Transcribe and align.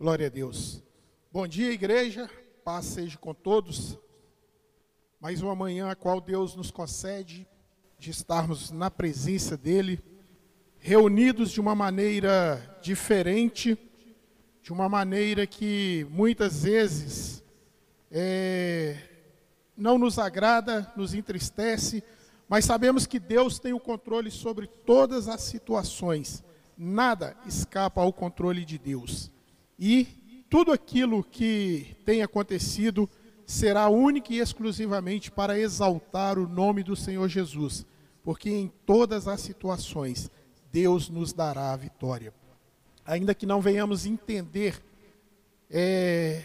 Glória 0.00 0.28
a 0.28 0.30
Deus. 0.30 0.82
Bom 1.30 1.46
dia, 1.46 1.70
igreja. 1.70 2.26
Paz 2.64 2.86
seja 2.86 3.18
com 3.18 3.34
todos. 3.34 3.98
Mais 5.20 5.42
uma 5.42 5.54
manhã 5.54 5.90
a 5.90 5.94
qual 5.94 6.22
Deus 6.22 6.56
nos 6.56 6.70
concede 6.70 7.46
de 7.98 8.10
estarmos 8.10 8.70
na 8.70 8.90
presença 8.90 9.58
dEle, 9.58 10.02
reunidos 10.78 11.50
de 11.50 11.60
uma 11.60 11.74
maneira 11.74 12.78
diferente, 12.80 13.78
de 14.62 14.72
uma 14.72 14.88
maneira 14.88 15.46
que 15.46 16.06
muitas 16.08 16.62
vezes 16.62 17.44
é, 18.10 18.96
não 19.76 19.98
nos 19.98 20.18
agrada, 20.18 20.90
nos 20.96 21.12
entristece, 21.12 22.02
mas 22.48 22.64
sabemos 22.64 23.04
que 23.04 23.20
Deus 23.20 23.58
tem 23.58 23.74
o 23.74 23.78
controle 23.78 24.30
sobre 24.30 24.66
todas 24.66 25.28
as 25.28 25.42
situações. 25.42 26.42
Nada 26.74 27.36
escapa 27.44 28.00
ao 28.00 28.14
controle 28.14 28.64
de 28.64 28.78
Deus. 28.78 29.30
E 29.80 30.44
tudo 30.50 30.72
aquilo 30.72 31.24
que 31.24 31.96
tem 32.04 32.22
acontecido 32.22 33.08
será 33.46 33.88
única 33.88 34.32
e 34.32 34.38
exclusivamente 34.38 35.30
para 35.30 35.58
exaltar 35.58 36.38
o 36.38 36.46
nome 36.46 36.82
do 36.82 36.94
Senhor 36.94 37.26
Jesus, 37.28 37.86
porque 38.22 38.50
em 38.50 38.70
todas 38.84 39.26
as 39.26 39.40
situações 39.40 40.30
Deus 40.70 41.08
nos 41.08 41.32
dará 41.32 41.72
a 41.72 41.76
vitória. 41.76 42.34
Ainda 43.06 43.34
que 43.34 43.46
não 43.46 43.62
venhamos 43.62 44.04
entender 44.04 44.80
é, 45.70 46.42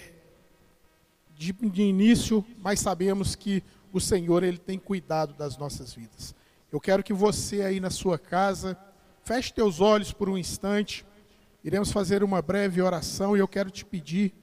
de, 1.36 1.52
de 1.52 1.82
início, 1.82 2.44
mas 2.58 2.80
sabemos 2.80 3.36
que 3.36 3.62
o 3.92 4.00
Senhor 4.00 4.44
ele 4.44 4.58
tem 4.58 4.80
cuidado 4.80 5.34
das 5.34 5.58
nossas 5.58 5.94
vidas. 5.94 6.34
Eu 6.72 6.80
quero 6.80 7.04
que 7.04 7.14
você 7.14 7.62
aí 7.62 7.80
na 7.80 7.90
sua 7.90 8.18
casa 8.18 8.78
feche 9.24 9.54
teus 9.54 9.80
olhos 9.82 10.12
por 10.12 10.30
um 10.30 10.38
instante. 10.38 11.06
Iremos 11.66 11.92
fazer 11.92 12.24
uma 12.24 12.44
breve 12.44 12.80
oração 12.80 13.36
e 13.36 13.40
eu 13.40 13.48
quero 13.48 13.72
te 13.72 13.84
pedir 13.84 14.36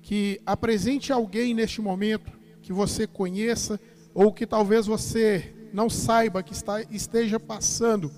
que 0.00 0.40
apresente 0.46 1.12
alguém 1.12 1.52
neste 1.52 1.80
momento 1.80 2.30
que 2.62 2.72
você 2.72 3.04
conheça 3.04 3.80
ou 4.14 4.32
que 4.32 4.46
talvez 4.46 4.86
você 4.86 5.52
não 5.72 5.90
saiba 5.90 6.40
que 6.40 6.52
está, 6.52 6.80
esteja 6.82 7.40
passando 7.40 8.12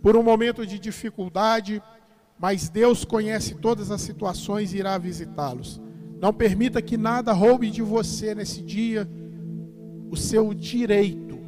por 0.00 0.16
um 0.16 0.22
momento 0.22 0.66
de 0.66 0.78
dificuldade, 0.78 1.82
mas 2.38 2.70
Deus 2.70 3.04
conhece 3.04 3.54
todas 3.56 3.90
as 3.90 4.00
situações 4.00 4.72
e 4.72 4.78
irá 4.78 4.96
visitá-los. 4.96 5.78
Não 6.18 6.32
permita 6.32 6.80
que 6.80 6.96
nada 6.96 7.34
roube 7.34 7.70
de 7.70 7.82
você 7.82 8.34
nesse 8.34 8.62
dia 8.62 9.06
o 10.10 10.16
seu 10.16 10.54
direito, 10.54 11.38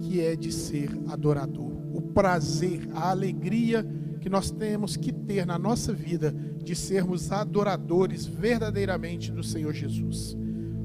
que 0.00 0.20
é 0.20 0.36
de 0.36 0.52
ser 0.52 0.90
adorador, 1.08 1.72
o 1.94 2.02
prazer, 2.02 2.86
a 2.92 3.08
alegria 3.08 3.86
que 4.20 4.28
nós 4.28 4.50
temos 4.50 4.96
que 4.96 5.12
ter 5.12 5.46
na 5.46 5.58
nossa 5.58 5.92
vida 5.92 6.34
de 6.62 6.76
sermos 6.76 7.32
adoradores 7.32 8.26
verdadeiramente 8.26 9.32
do 9.32 9.42
Senhor 9.42 9.72
Jesus. 9.72 10.36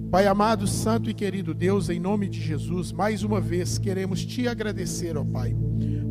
Pai 0.10 0.28
amado, 0.28 0.66
santo 0.66 1.10
e 1.10 1.14
querido 1.14 1.54
Deus, 1.54 1.90
em 1.90 2.00
nome 2.00 2.30
de 2.30 2.40
Jesus, 2.40 2.94
mais 2.94 3.24
uma 3.24 3.42
vez 3.42 3.78
queremos 3.78 4.24
te 4.26 4.48
agradecer, 4.48 5.18
ó 5.18 5.26
Pai, 5.26 5.54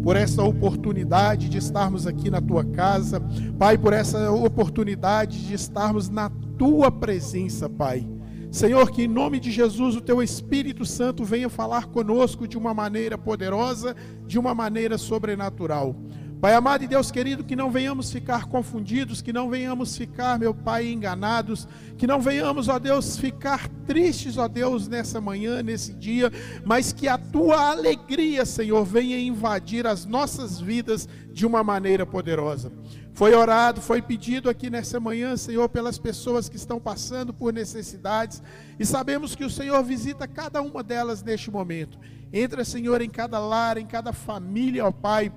por 0.02 0.16
essa 0.16 0.42
oportunidade 0.42 1.48
de 1.48 1.56
estarmos 1.56 2.06
aqui 2.06 2.28
na 2.28 2.42
tua 2.42 2.64
casa, 2.64 3.22
Pai, 3.58 3.78
por 3.78 3.94
essa 3.94 4.30
oportunidade 4.30 5.46
de 5.46 5.54
estarmos 5.54 6.10
na 6.10 6.28
tua 6.58 6.90
presença, 6.90 7.68
Pai. 7.70 8.06
Senhor, 8.50 8.90
que 8.92 9.02
em 9.02 9.08
nome 9.08 9.40
de 9.40 9.50
Jesus 9.50 9.96
o 9.96 10.00
teu 10.00 10.22
Espírito 10.22 10.84
Santo 10.84 11.24
venha 11.24 11.48
falar 11.48 11.86
conosco 11.86 12.46
de 12.46 12.56
uma 12.56 12.72
maneira 12.72 13.18
poderosa, 13.18 13.96
de 14.26 14.38
uma 14.38 14.54
maneira 14.54 14.98
sobrenatural. 14.98 15.96
Pai 16.44 16.52
amado 16.52 16.84
e 16.84 16.86
Deus 16.86 17.10
querido, 17.10 17.42
que 17.42 17.56
não 17.56 17.70
venhamos 17.70 18.12
ficar 18.12 18.44
confundidos, 18.44 19.22
que 19.22 19.32
não 19.32 19.48
venhamos 19.48 19.96
ficar, 19.96 20.38
meu 20.38 20.52
Pai, 20.54 20.92
enganados, 20.92 21.66
que 21.96 22.06
não 22.06 22.20
venhamos, 22.20 22.68
ó 22.68 22.78
Deus, 22.78 23.16
ficar 23.16 23.66
tristes, 23.86 24.36
ó 24.36 24.46
Deus, 24.46 24.86
nessa 24.86 25.22
manhã, 25.22 25.62
nesse 25.62 25.94
dia, 25.94 26.30
mas 26.62 26.92
que 26.92 27.08
a 27.08 27.16
tua 27.16 27.70
alegria, 27.70 28.44
Senhor, 28.44 28.84
venha 28.84 29.18
invadir 29.18 29.86
as 29.86 30.04
nossas 30.04 30.60
vidas 30.60 31.08
de 31.32 31.46
uma 31.46 31.64
maneira 31.64 32.04
poderosa. 32.04 32.70
Foi 33.14 33.32
orado, 33.34 33.80
foi 33.80 34.02
pedido 34.02 34.50
aqui 34.50 34.68
nessa 34.68 35.00
manhã, 35.00 35.38
Senhor, 35.38 35.66
pelas 35.70 35.96
pessoas 35.96 36.46
que 36.46 36.56
estão 36.56 36.78
passando 36.78 37.32
por 37.32 37.54
necessidades, 37.54 38.42
e 38.78 38.84
sabemos 38.84 39.34
que 39.34 39.46
o 39.46 39.50
Senhor 39.50 39.82
visita 39.82 40.28
cada 40.28 40.60
uma 40.60 40.82
delas 40.82 41.22
neste 41.22 41.50
momento. 41.50 41.98
Entra, 42.30 42.66
Senhor, 42.66 43.00
em 43.00 43.08
cada 43.08 43.38
lar, 43.38 43.78
em 43.78 43.86
cada 43.86 44.12
família, 44.12 44.84
ó 44.84 44.92
Pai 44.92 45.32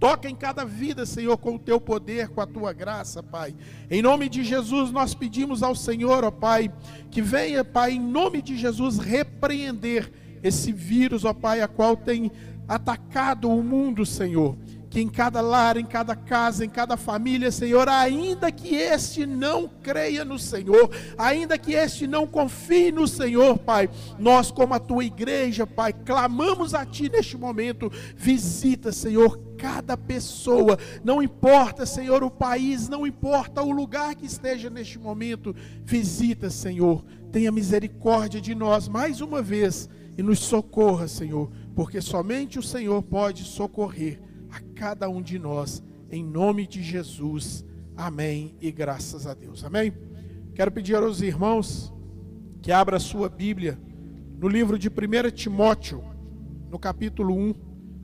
Toca 0.00 0.30
em 0.30 0.34
cada 0.34 0.64
vida, 0.64 1.04
Senhor, 1.04 1.36
com 1.36 1.56
o 1.56 1.58
teu 1.58 1.78
poder, 1.78 2.30
com 2.30 2.40
a 2.40 2.46
tua 2.46 2.72
graça, 2.72 3.22
Pai. 3.22 3.54
Em 3.90 4.00
nome 4.00 4.30
de 4.30 4.42
Jesus, 4.42 4.90
nós 4.90 5.14
pedimos 5.14 5.62
ao 5.62 5.74
Senhor, 5.74 6.24
ó 6.24 6.30
Pai, 6.30 6.72
que 7.10 7.20
venha, 7.20 7.62
Pai, 7.62 7.92
em 7.92 8.00
nome 8.00 8.40
de 8.40 8.56
Jesus, 8.56 8.98
repreender 8.98 10.10
esse 10.42 10.72
vírus, 10.72 11.26
ó 11.26 11.34
Pai, 11.34 11.60
a 11.60 11.68
qual 11.68 11.94
tem 11.94 12.32
atacado 12.66 13.50
o 13.50 13.62
mundo, 13.62 14.06
Senhor 14.06 14.56
que 14.90 15.00
em 15.00 15.08
cada 15.08 15.40
lar, 15.40 15.76
em 15.76 15.84
cada 15.84 16.16
casa, 16.16 16.64
em 16.64 16.68
cada 16.68 16.96
família, 16.96 17.52
Senhor, 17.52 17.88
ainda 17.88 18.50
que 18.50 18.74
este 18.74 19.24
não 19.24 19.70
creia 19.80 20.24
no 20.24 20.36
Senhor, 20.36 20.90
ainda 21.16 21.56
que 21.56 21.74
este 21.74 22.08
não 22.08 22.26
confie 22.26 22.90
no 22.90 23.06
Senhor, 23.06 23.56
Pai, 23.56 23.88
nós, 24.18 24.50
como 24.50 24.74
a 24.74 24.80
tua 24.80 25.04
igreja, 25.04 25.64
Pai, 25.64 25.92
clamamos 25.92 26.74
a 26.74 26.84
Ti 26.84 27.08
neste 27.08 27.36
momento, 27.36 27.90
visita, 28.16 28.90
Senhor, 28.90 29.38
cada 29.56 29.96
pessoa, 29.96 30.76
não 31.04 31.22
importa, 31.22 31.86
Senhor, 31.86 32.24
o 32.24 32.30
país, 32.30 32.88
não 32.88 33.06
importa 33.06 33.62
o 33.62 33.70
lugar 33.70 34.16
que 34.16 34.26
esteja 34.26 34.68
neste 34.68 34.98
momento, 34.98 35.54
visita, 35.84 36.50
Senhor, 36.50 37.04
tenha 37.30 37.52
misericórdia 37.52 38.40
de 38.40 38.56
nós 38.56 38.88
mais 38.88 39.20
uma 39.20 39.40
vez 39.40 39.88
e 40.18 40.22
nos 40.22 40.40
socorra, 40.40 41.06
Senhor, 41.06 41.48
porque 41.76 42.00
somente 42.00 42.58
o 42.58 42.62
Senhor 42.62 43.00
pode 43.04 43.44
socorrer 43.44 44.29
a 44.50 44.60
cada 44.74 45.08
um 45.08 45.22
de 45.22 45.38
nós, 45.38 45.82
em 46.10 46.24
nome 46.24 46.66
de 46.66 46.82
Jesus. 46.82 47.64
Amém 47.96 48.56
e 48.60 48.70
graças 48.72 49.26
a 49.26 49.34
Deus. 49.34 49.64
Amém. 49.64 49.92
Quero 50.54 50.72
pedir 50.72 50.96
aos 50.96 51.20
irmãos 51.20 51.92
que 52.60 52.72
abra 52.72 52.96
a 52.96 53.00
sua 53.00 53.28
Bíblia 53.28 53.78
no 54.38 54.48
livro 54.48 54.78
de 54.78 54.88
1 54.88 55.30
Timóteo, 55.34 56.02
no 56.70 56.78
capítulo 56.78 57.34
1. 57.34 57.54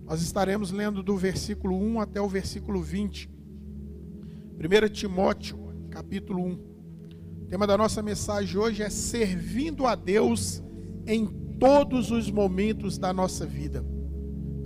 Nós 0.05 0.23
estaremos 0.23 0.71
lendo 0.71 1.03
do 1.03 1.17
versículo 1.17 1.77
1 1.77 2.01
até 2.01 2.21
o 2.21 2.29
versículo 2.29 2.83
20. 2.83 3.29
1 3.29 4.89
Timóteo, 4.93 5.59
capítulo 5.91 6.43
1. 6.45 6.53
O 7.43 7.47
tema 7.49 7.67
da 7.67 7.77
nossa 7.77 8.03
mensagem 8.03 8.59
hoje 8.59 8.83
é 8.83 8.91
servindo 8.91 9.87
a 9.87 9.95
Deus 9.95 10.63
em 11.07 11.27
todos 11.59 12.11
os 12.11 12.31
momentos 12.31 12.99
da 12.99 13.13
nossa 13.13 13.47
vida. 13.47 13.85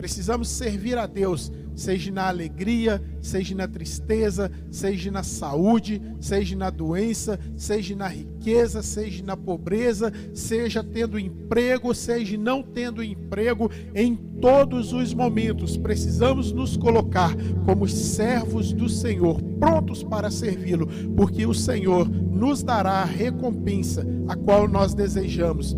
Precisamos 0.00 0.48
servir 0.48 0.96
a 0.96 1.06
Deus 1.06 1.52
seja 1.80 2.12
na 2.12 2.28
alegria, 2.28 3.02
seja 3.22 3.54
na 3.54 3.66
tristeza, 3.66 4.50
seja 4.70 5.10
na 5.10 5.22
saúde, 5.22 6.00
seja 6.20 6.54
na 6.54 6.68
doença, 6.68 7.38
seja 7.56 7.96
na 7.96 8.06
riqueza, 8.06 8.82
seja 8.82 9.24
na 9.24 9.36
pobreza, 9.36 10.12
seja 10.34 10.84
tendo 10.84 11.18
emprego, 11.18 11.94
seja 11.94 12.36
não 12.36 12.62
tendo 12.62 13.02
emprego, 13.02 13.70
em 13.94 14.14
todos 14.14 14.92
os 14.92 15.14
momentos 15.14 15.76
precisamos 15.76 16.52
nos 16.52 16.76
colocar 16.76 17.34
como 17.64 17.88
servos 17.88 18.72
do 18.72 18.88
Senhor, 18.88 19.40
prontos 19.58 20.02
para 20.02 20.30
servi-lo, 20.30 20.86
porque 21.16 21.46
o 21.46 21.54
Senhor 21.54 22.08
nos 22.08 22.62
dará 22.62 23.00
a 23.00 23.04
recompensa 23.04 24.06
a 24.28 24.36
qual 24.36 24.68
nós 24.68 24.92
desejamos, 24.92 25.76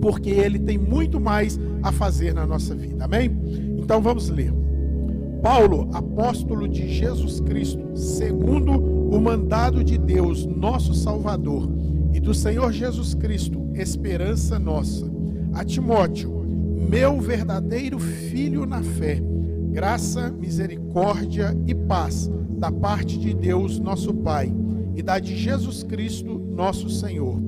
porque 0.00 0.30
ele 0.30 0.58
tem 0.58 0.78
muito 0.78 1.20
mais 1.20 1.58
a 1.82 1.92
fazer 1.92 2.34
na 2.34 2.46
nossa 2.46 2.74
vida. 2.74 3.04
Amém? 3.04 3.30
Então 3.84 4.00
vamos 4.00 4.30
ler. 4.30 4.50
Paulo, 5.42 5.90
apóstolo 5.92 6.66
de 6.66 6.88
Jesus 6.88 7.38
Cristo, 7.38 7.94
segundo 7.94 8.72
o 8.72 9.20
mandado 9.20 9.84
de 9.84 9.98
Deus, 9.98 10.46
nosso 10.46 10.94
Salvador, 10.94 11.70
e 12.14 12.18
do 12.18 12.32
Senhor 12.32 12.72
Jesus 12.72 13.12
Cristo, 13.12 13.68
esperança 13.74 14.58
nossa. 14.58 15.06
A 15.52 15.62
Timóteo, 15.62 16.32
meu 16.88 17.20
verdadeiro 17.20 17.98
filho 17.98 18.64
na 18.64 18.82
fé, 18.82 19.22
graça, 19.70 20.30
misericórdia 20.30 21.54
e 21.66 21.74
paz 21.74 22.30
da 22.56 22.72
parte 22.72 23.18
de 23.18 23.34
Deus, 23.34 23.78
nosso 23.78 24.14
Pai, 24.14 24.50
e 24.96 25.02
da 25.02 25.18
de 25.18 25.36
Jesus 25.36 25.82
Cristo, 25.82 26.38
nosso 26.38 26.88
Senhor. 26.88 27.38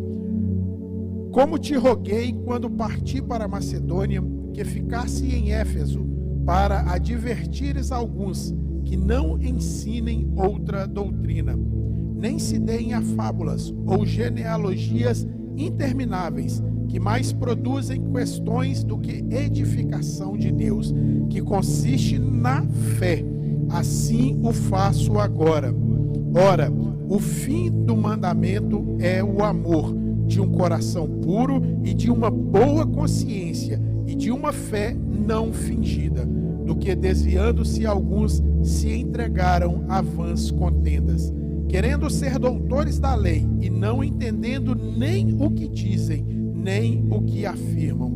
Como 1.33 1.59
te 1.59 1.75
roguei 1.75 2.35
quando 2.45 2.69
parti 2.69 3.23
para 3.23 3.49
Macedônia, 3.49 4.23
que 4.53 4.65
ficasse 4.65 5.35
em 5.35 5.53
Éfeso, 5.53 6.16
para 6.47 6.93
advertires 6.93 7.91
alguns 7.91 8.55
que 8.85 8.97
não 8.97 9.37
ensinem 9.43 10.33
outra 10.37 10.87
doutrina, 10.87 11.59
nem 12.15 12.39
se 12.39 12.57
deem 12.57 12.95
a 12.95 13.03
fábulas 13.03 13.75
ou 13.85 14.07
genealogias 14.07 15.27
intermináveis, 15.57 16.63
que 16.89 17.01
mais 17.01 17.33
produzem 17.33 18.01
questões 18.13 18.85
do 18.85 18.97
que 18.97 19.25
edificação 19.29 20.37
de 20.37 20.53
Deus, 20.53 20.95
que 21.29 21.43
consiste 21.43 22.17
na 22.17 22.63
fé. 22.97 23.25
Assim 23.69 24.39
o 24.41 24.53
faço 24.53 25.19
agora. 25.19 25.75
Ora, 26.33 26.71
o 27.09 27.19
fim 27.19 27.69
do 27.71 27.97
mandamento 27.97 28.97
é 29.01 29.23
o 29.23 29.43
amor 29.43 29.93
de 30.27 30.41
um 30.41 30.53
coração 30.53 31.09
puro 31.09 31.61
e 31.83 31.93
de 31.93 32.09
uma 32.09 32.31
boa 32.31 32.87
consciência 32.87 33.81
de 34.17 34.31
uma 34.31 34.53
fé 34.53 34.95
não 34.95 35.53
fingida, 35.53 36.27
do 36.65 36.75
que 36.75 36.95
desviando-se 36.95 37.87
alguns 37.87 38.43
se 38.63 38.93
entregaram 38.93 39.85
a 39.89 40.01
vãs 40.01 40.51
contendas, 40.51 41.33
querendo 41.69 42.09
ser 42.11 42.39
doutores 42.39 42.99
da 42.99 43.15
lei 43.15 43.47
e 43.61 43.71
não 43.71 44.03
entendendo 44.03 44.75
nem 44.75 45.37
o 45.39 45.51
que 45.51 45.69
dizem, 45.69 46.23
nem 46.23 47.07
o 47.11 47.23
que 47.23 47.47
afirmam. 47.47 48.13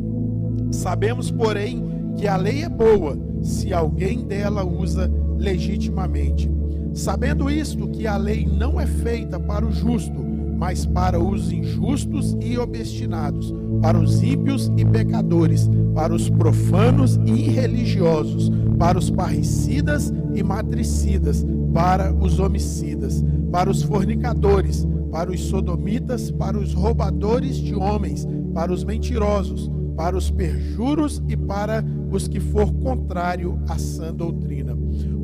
Sabemos, 0.73 1.31
porém, 1.31 1.85
que 2.17 2.27
a 2.27 2.37
lei 2.37 2.63
é 2.63 2.69
boa 2.69 3.17
se 3.43 3.73
alguém 3.73 4.27
dela 4.27 4.65
usa 4.65 5.11
legitimamente. 5.39 6.51
Sabendo 6.93 7.49
isto, 7.49 7.89
que 7.89 8.07
a 8.07 8.17
lei 8.17 8.47
não 8.47 8.81
é 8.81 8.87
feita 8.87 9.39
para 9.39 9.65
o 9.65 9.73
justo, 9.73 10.30
mas 10.61 10.85
para 10.85 11.19
os 11.19 11.51
injustos 11.51 12.37
e 12.39 12.59
obstinados, 12.59 13.55
para 13.81 13.99
os 13.99 14.23
ímpios 14.23 14.71
e 14.77 14.85
pecadores, 14.85 15.71
para 15.95 16.15
os 16.15 16.29
profanos 16.29 17.19
e 17.25 17.31
irreligiosos, 17.31 18.53
para 18.79 18.99
os 18.99 19.09
parricidas 19.09 20.13
e 20.35 20.43
matricidas, 20.43 21.47
para 21.73 22.13
os 22.13 22.39
homicidas, 22.39 23.25
para 23.51 23.71
os 23.71 23.83
fornicadores, 23.83 24.87
para 25.11 25.31
os 25.31 25.41
sodomitas, 25.41 26.31
para 26.31 26.59
os 26.59 26.75
roubadores 26.75 27.57
de 27.57 27.75
homens, 27.75 28.29
para 28.53 28.71
os 28.71 28.85
mentirosos, 28.85 29.71
para 29.97 30.15
os 30.15 30.31
perjuros 30.31 31.23
e 31.27 31.39
para 31.39 31.83
os 32.11 32.29
que 32.29 32.39
for 32.39 32.71
contrário 32.75 33.59
à 33.67 33.79
sã 33.79 34.13
doutrina. 34.13 34.77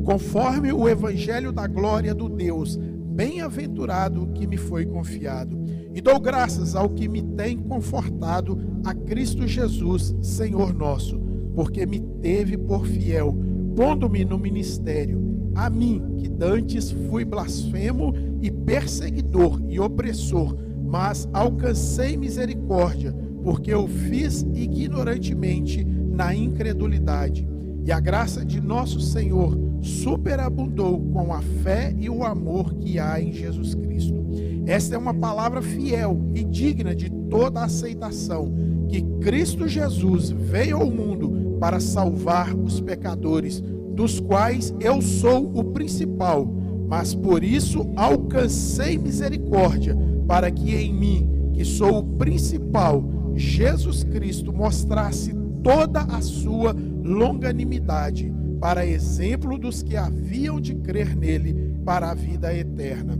Conforme 0.03 0.73
o 0.73 0.89
evangelho 0.89 1.51
da 1.51 1.67
glória 1.67 2.15
do 2.15 2.27
Deus 2.27 2.79
bem-aventurado 3.17 4.27
que 4.27 4.45
me 4.45 4.57
foi 4.57 4.85
confiado. 4.85 5.57
E 5.91 5.99
dou 5.99 6.19
graças 6.19 6.75
ao 6.75 6.87
que 6.87 7.09
me 7.09 7.23
tem 7.23 7.57
confortado, 7.57 8.59
a 8.85 8.93
Cristo 8.93 9.47
Jesus, 9.47 10.15
Senhor 10.21 10.71
nosso, 10.71 11.19
porque 11.55 11.83
me 11.87 11.99
teve 12.21 12.55
por 12.55 12.85
fiel, 12.85 13.35
pondo-me 13.75 14.23
no 14.23 14.37
ministério, 14.37 15.19
a 15.55 15.67
mim, 15.67 16.13
que 16.19 16.29
dantes 16.29 16.91
fui 17.09 17.25
blasfemo 17.25 18.13
e 18.39 18.51
perseguidor 18.51 19.59
e 19.67 19.79
opressor, 19.79 20.55
mas 20.85 21.27
alcancei 21.33 22.15
misericórdia, 22.15 23.11
porque 23.41 23.73
eu 23.73 23.87
fiz 23.87 24.45
ignorantemente 24.53 25.83
na 25.83 26.35
incredulidade. 26.35 27.49
E 27.87 27.91
a 27.93 28.01
graça 28.01 28.43
de 28.43 28.59
nosso 28.59 28.99
Senhor 28.99 29.57
superabundou 29.81 30.99
com 31.13 31.33
a 31.33 31.41
fé 31.63 31.95
e 31.97 32.09
o 32.09 32.21
amor 32.21 32.73
que 32.73 32.99
há 32.99 33.21
em 33.21 33.31
Jesus 33.31 33.73
Cristo. 33.75 34.25
Esta 34.65 34.95
é 34.95 34.97
uma 34.97 35.13
palavra 35.13 35.61
fiel 35.61 36.19
e 36.35 36.43
digna 36.43 36.93
de 36.93 37.09
toda 37.09 37.63
aceitação, 37.63 38.53
que 38.89 39.01
Cristo 39.21 39.69
Jesus 39.69 40.31
veio 40.31 40.75
ao 40.75 40.91
mundo 40.91 41.57
para 41.61 41.79
salvar 41.79 42.53
os 42.53 42.81
pecadores, 42.81 43.63
dos 43.95 44.19
quais 44.19 44.75
eu 44.81 45.01
sou 45.01 45.49
o 45.57 45.63
principal, 45.63 46.45
mas 46.89 47.15
por 47.15 47.41
isso 47.41 47.89
alcancei 47.95 48.97
misericórdia, 48.97 49.97
para 50.27 50.51
que 50.51 50.75
em 50.75 50.93
mim, 50.93 51.51
que 51.53 51.63
sou 51.63 51.99
o 51.99 52.03
principal, 52.03 53.01
Jesus 53.33 54.03
Cristo 54.03 54.51
mostrasse 54.51 55.33
toda 55.63 56.01
a 56.01 56.21
sua 56.21 56.75
longanimidade 57.07 58.33
para 58.59 58.85
exemplo 58.85 59.57
dos 59.57 59.81
que 59.81 59.95
haviam 59.95 60.59
de 60.59 60.75
crer 60.75 61.15
nele 61.15 61.55
para 61.85 62.11
a 62.11 62.13
vida 62.13 62.53
eterna. 62.53 63.17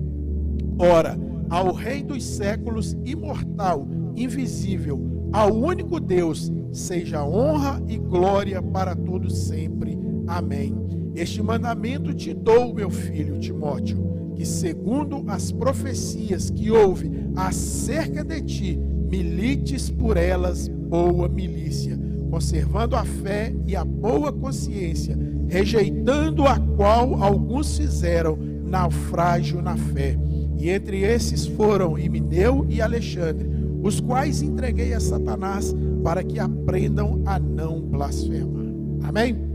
Ora, 0.77 1.17
ao 1.49 1.71
Rei 1.73 2.03
dos 2.03 2.23
séculos, 2.23 2.97
imortal, 3.05 3.87
invisível, 4.15 4.99
ao 5.31 5.53
único 5.53 5.99
Deus, 5.99 6.51
seja 6.71 7.23
honra 7.23 7.81
e 7.87 7.97
glória 7.97 8.61
para 8.61 8.95
todos 8.95 9.47
sempre. 9.47 9.97
Amém. 10.27 10.75
Este 11.15 11.41
mandamento 11.41 12.13
te 12.13 12.33
dou, 12.33 12.73
meu 12.73 12.89
filho 12.89 13.39
Timóteo, 13.39 14.33
que 14.35 14.45
segundo 14.45 15.23
as 15.27 15.51
profecias 15.51 16.49
que 16.49 16.69
houve 16.69 17.09
acerca 17.35 18.23
de 18.23 18.41
ti, 18.41 18.77
milites 18.77 19.89
por 19.89 20.17
elas 20.17 20.67
boa 20.67 21.27
milícia 21.29 21.97
conservando 22.29 22.95
a 22.95 23.03
fé 23.03 23.53
e 23.65 23.75
a 23.75 23.83
boa 23.83 24.31
consciência, 24.31 25.17
rejeitando 25.47 26.45
a 26.45 26.59
qual 26.59 27.23
alguns 27.23 27.77
fizeram 27.77 28.37
naufrágio 28.37 29.61
na 29.61 29.77
fé. 29.77 30.17
E 30.57 30.69
entre 30.69 31.01
esses 31.01 31.45
foram 31.45 31.97
Emineu 31.97 32.65
e 32.69 32.81
Alexandre, 32.81 33.49
os 33.81 33.99
quais 33.99 34.41
entreguei 34.41 34.93
a 34.93 34.99
Satanás 34.99 35.75
para 36.03 36.23
que 36.23 36.39
aprendam 36.39 37.21
a 37.25 37.39
não 37.39 37.81
blasfemar. 37.81 38.65
Amém? 39.03 39.47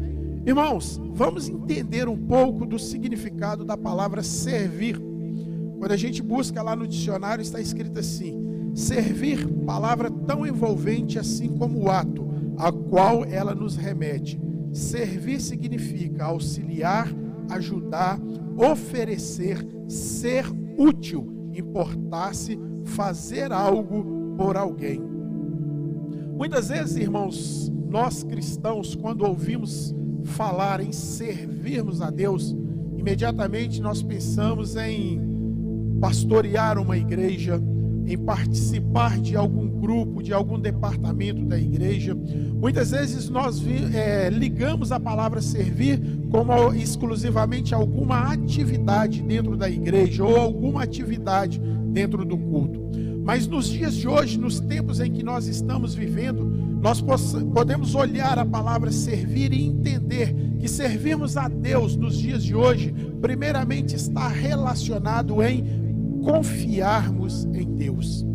Irmãos, 0.44 1.00
vamos 1.14 1.48
entender 1.48 2.08
um 2.08 2.16
pouco 2.16 2.66
do 2.66 2.78
significado 2.78 3.64
da 3.64 3.76
palavra 3.76 4.22
servir. 4.22 5.00
Quando 5.78 5.92
a 5.92 5.96
gente 5.96 6.22
busca 6.22 6.62
lá 6.62 6.74
no 6.74 6.86
dicionário, 6.86 7.42
está 7.42 7.60
escrito 7.60 7.98
assim: 7.98 8.70
servir, 8.74 9.46
palavra 9.64 10.10
tão 10.10 10.46
envolvente 10.46 11.18
assim 11.18 11.48
como 11.48 11.84
o 11.84 11.90
ato, 11.90 12.26
a 12.56 12.70
qual 12.70 13.24
ela 13.24 13.54
nos 13.54 13.76
remete. 13.76 14.40
Servir 14.72 15.40
significa 15.40 16.24
auxiliar, 16.24 17.08
ajudar, 17.50 18.18
oferecer, 18.56 19.66
ser 19.86 20.44
útil, 20.78 21.50
importar-se, 21.54 22.58
fazer 22.84 23.52
algo 23.52 24.34
por 24.36 24.56
alguém. 24.56 25.00
Muitas 26.34 26.68
vezes, 26.68 26.96
irmãos, 26.96 27.70
nós 27.88 28.22
cristãos, 28.22 28.94
quando 28.94 29.22
ouvimos 29.24 29.94
falar 30.24 30.80
em 30.80 30.92
servirmos 30.92 32.00
a 32.00 32.10
Deus, 32.10 32.56
imediatamente 32.96 33.80
nós 33.80 34.02
pensamos 34.02 34.76
em 34.76 35.20
pastorear 36.00 36.78
uma 36.78 36.96
igreja, 36.96 37.60
em 38.06 38.16
participar 38.16 39.20
de 39.20 39.36
algum 39.36 39.71
grupo, 39.82 40.22
de 40.22 40.32
algum 40.32 40.60
departamento 40.60 41.44
da 41.44 41.58
igreja. 41.58 42.14
Muitas 42.14 42.92
vezes 42.92 43.28
nós 43.28 43.60
é, 43.92 44.30
ligamos 44.30 44.92
a 44.92 45.00
palavra 45.00 45.42
servir 45.42 46.00
como 46.30 46.72
exclusivamente 46.72 47.74
alguma 47.74 48.32
atividade 48.32 49.20
dentro 49.22 49.56
da 49.56 49.68
igreja 49.68 50.24
ou 50.24 50.36
alguma 50.36 50.84
atividade 50.84 51.60
dentro 51.88 52.24
do 52.24 52.38
culto. 52.38 52.80
Mas 53.24 53.46
nos 53.48 53.68
dias 53.68 53.94
de 53.94 54.06
hoje, 54.06 54.38
nos 54.38 54.60
tempos 54.60 55.00
em 55.00 55.10
que 55.10 55.24
nós 55.24 55.46
estamos 55.46 55.94
vivendo, 55.94 56.44
nós 56.80 57.00
podemos 57.00 57.94
olhar 57.94 58.38
a 58.38 58.46
palavra 58.46 58.90
servir 58.90 59.52
e 59.52 59.66
entender 59.66 60.34
que 60.60 60.68
servirmos 60.68 61.36
a 61.36 61.48
Deus 61.48 61.96
nos 61.96 62.16
dias 62.16 62.42
de 62.42 62.54
hoje, 62.54 62.94
primeiramente 63.20 63.96
está 63.96 64.28
relacionado 64.28 65.42
em 65.42 65.64
confiarmos 66.22 67.44
em 67.52 67.64
Deus. 67.76 68.31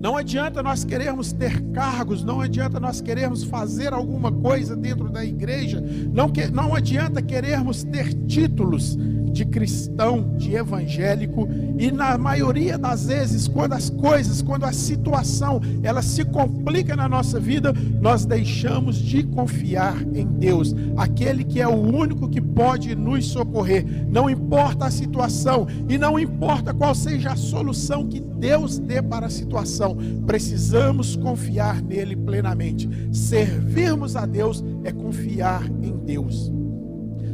Não 0.00 0.16
adianta 0.16 0.62
nós 0.62 0.82
querermos 0.82 1.30
ter 1.30 1.60
cargos, 1.72 2.24
não 2.24 2.40
adianta 2.40 2.80
nós 2.80 3.02
querermos 3.02 3.44
fazer 3.44 3.92
alguma 3.92 4.32
coisa 4.32 4.74
dentro 4.74 5.10
da 5.10 5.22
igreja, 5.22 5.82
não, 6.12 6.30
que, 6.30 6.46
não 6.48 6.74
adianta 6.74 7.20
querermos 7.20 7.84
ter 7.84 8.14
títulos, 8.26 8.96
de 9.30 9.44
cristão, 9.44 10.34
de 10.36 10.54
evangélico, 10.54 11.48
e 11.78 11.90
na 11.90 12.18
maioria 12.18 12.76
das 12.76 13.06
vezes, 13.06 13.46
quando 13.46 13.72
as 13.72 13.88
coisas, 13.88 14.42
quando 14.42 14.64
a 14.64 14.72
situação, 14.72 15.60
ela 15.82 16.02
se 16.02 16.24
complica 16.24 16.96
na 16.96 17.08
nossa 17.08 17.38
vida, 17.38 17.72
nós 18.00 18.24
deixamos 18.24 18.96
de 18.96 19.22
confiar 19.22 20.02
em 20.14 20.26
Deus, 20.26 20.74
aquele 20.96 21.44
que 21.44 21.60
é 21.60 21.68
o 21.68 21.74
único 21.74 22.28
que 22.28 22.40
pode 22.40 22.94
nos 22.94 23.26
socorrer. 23.26 23.84
Não 24.08 24.28
importa 24.28 24.86
a 24.86 24.90
situação 24.90 25.66
e 25.88 25.96
não 25.96 26.18
importa 26.18 26.74
qual 26.74 26.94
seja 26.94 27.32
a 27.32 27.36
solução 27.36 28.08
que 28.08 28.20
Deus 28.20 28.78
dê 28.78 29.00
para 29.00 29.26
a 29.26 29.30
situação, 29.30 29.89
precisamos 30.26 31.16
confiar 31.16 31.82
nele 31.82 32.16
plenamente. 32.16 32.88
Servirmos 33.12 34.16
a 34.16 34.26
Deus 34.26 34.64
é 34.84 34.92
confiar 34.92 35.66
em 35.82 35.96
Deus. 36.04 36.52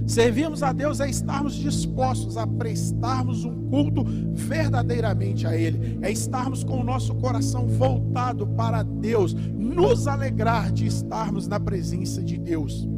Servirmos 0.07 0.63
a 0.63 0.73
Deus 0.73 1.01
é 1.01 1.11
estarmos 1.11 1.55
dispostos 1.55 2.37
a 2.37 2.47
prestarmos 2.47 3.45
um 3.45 3.69
culto 3.69 4.05
verdadeiramente 4.33 5.47
a 5.49 5.57
Ele, 5.57 5.99
é 6.01 6.13
estarmos 6.13 6.63
com 6.63 6.81
o 6.81 6.85
nosso 6.85 7.13
coração 7.17 7.67
voltado 7.67 8.47
para 8.47 8.85
Deus, 8.85 9.35
nos 9.35 10.07
alegrar 10.07 10.71
de 10.71 10.87
estarmos 10.87 11.49
na 11.49 11.59
presença 11.59 12.23
de 12.23 12.39
Deus. 12.39 12.89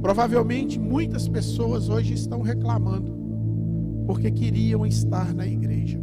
Provavelmente 0.00 0.78
muitas 0.78 1.28
pessoas 1.28 1.90
hoje 1.90 2.14
estão 2.14 2.40
reclamando, 2.40 3.14
porque 4.06 4.30
queriam 4.30 4.86
estar 4.86 5.34
na 5.34 5.46
igreja, 5.46 6.00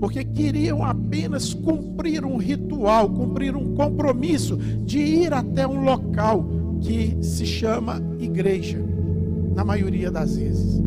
porque 0.00 0.24
queriam 0.24 0.84
apenas 0.84 1.54
cumprir 1.54 2.24
um 2.24 2.36
ritual, 2.36 3.08
cumprir 3.08 3.56
um 3.56 3.74
compromisso 3.74 4.56
de 4.56 4.98
ir 4.98 5.32
até 5.32 5.66
um 5.66 5.84
local 5.84 6.46
que 6.80 7.16
se 7.22 7.46
chama 7.46 8.02
igreja, 8.18 8.78
na 9.54 9.64
maioria 9.64 10.10
das 10.10 10.36
vezes. 10.36 10.82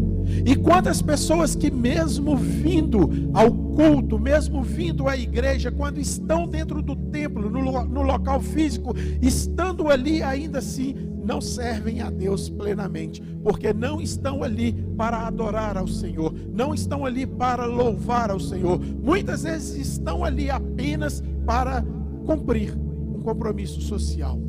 E 0.45 0.55
quantas 0.55 1.01
pessoas 1.01 1.55
que, 1.55 1.71
mesmo 1.71 2.37
vindo 2.37 3.09
ao 3.33 3.51
culto, 3.51 4.19
mesmo 4.19 4.61
vindo 4.61 5.07
à 5.07 5.17
igreja, 5.17 5.71
quando 5.71 5.99
estão 5.99 6.47
dentro 6.47 6.81
do 6.81 6.95
templo, 6.95 7.49
no, 7.49 7.85
no 7.85 8.01
local 8.03 8.39
físico, 8.39 8.95
estando 9.21 9.89
ali, 9.89 10.21
ainda 10.21 10.59
assim, 10.59 10.95
não 11.23 11.41
servem 11.41 12.01
a 12.01 12.09
Deus 12.09 12.49
plenamente, 12.49 13.21
porque 13.43 13.73
não 13.73 13.99
estão 13.99 14.43
ali 14.43 14.71
para 14.99 15.25
adorar 15.25 15.77
ao 15.77 15.87
Senhor, 15.87 16.33
não 16.53 16.73
estão 16.73 17.05
ali 17.05 17.25
para 17.25 17.65
louvar 17.65 18.29
ao 18.29 18.39
Senhor, 18.39 18.77
muitas 19.01 19.43
vezes 19.43 19.93
estão 19.93 20.25
ali 20.25 20.51
apenas 20.51 21.23
para 21.45 21.81
cumprir 22.25 22.77
um 22.77 23.21
compromisso 23.21 23.79
social. 23.79 24.48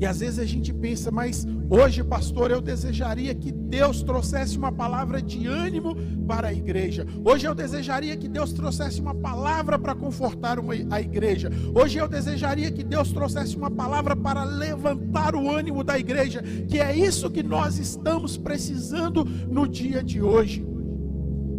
E 0.00 0.06
às 0.06 0.20
vezes 0.20 0.38
a 0.38 0.44
gente 0.44 0.72
pensa, 0.72 1.10
mas 1.10 1.46
hoje, 1.70 2.02
pastor, 2.02 2.50
eu 2.50 2.60
desejaria 2.60 3.34
que 3.34 3.52
Deus 3.52 4.02
trouxesse 4.02 4.58
uma 4.58 4.72
palavra 4.72 5.22
de 5.22 5.46
ânimo 5.46 5.96
para 6.26 6.48
a 6.48 6.52
igreja. 6.52 7.06
Hoje 7.24 7.46
eu 7.46 7.54
desejaria 7.54 8.16
que 8.16 8.28
Deus 8.28 8.52
trouxesse 8.52 9.00
uma 9.00 9.14
palavra 9.14 9.78
para 9.78 9.94
confortar 9.94 10.58
uma, 10.58 10.74
a 10.90 11.00
igreja. 11.00 11.50
Hoje 11.74 11.98
eu 11.98 12.08
desejaria 12.08 12.70
que 12.70 12.82
Deus 12.82 13.12
trouxesse 13.12 13.56
uma 13.56 13.70
palavra 13.70 14.16
para 14.16 14.44
levantar 14.44 15.34
o 15.34 15.50
ânimo 15.50 15.84
da 15.84 15.98
igreja, 15.98 16.42
que 16.68 16.80
é 16.80 16.96
isso 16.96 17.30
que 17.30 17.42
nós 17.42 17.78
estamos 17.78 18.36
precisando 18.36 19.24
no 19.24 19.68
dia 19.68 20.02
de 20.02 20.20
hoje. 20.20 20.66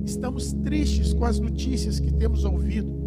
Estamos 0.05 0.53
tristes 0.53 1.13
com 1.13 1.25
as 1.25 1.39
notícias 1.39 1.99
que 1.99 2.11
temos 2.13 2.43
ouvido. 2.43 3.04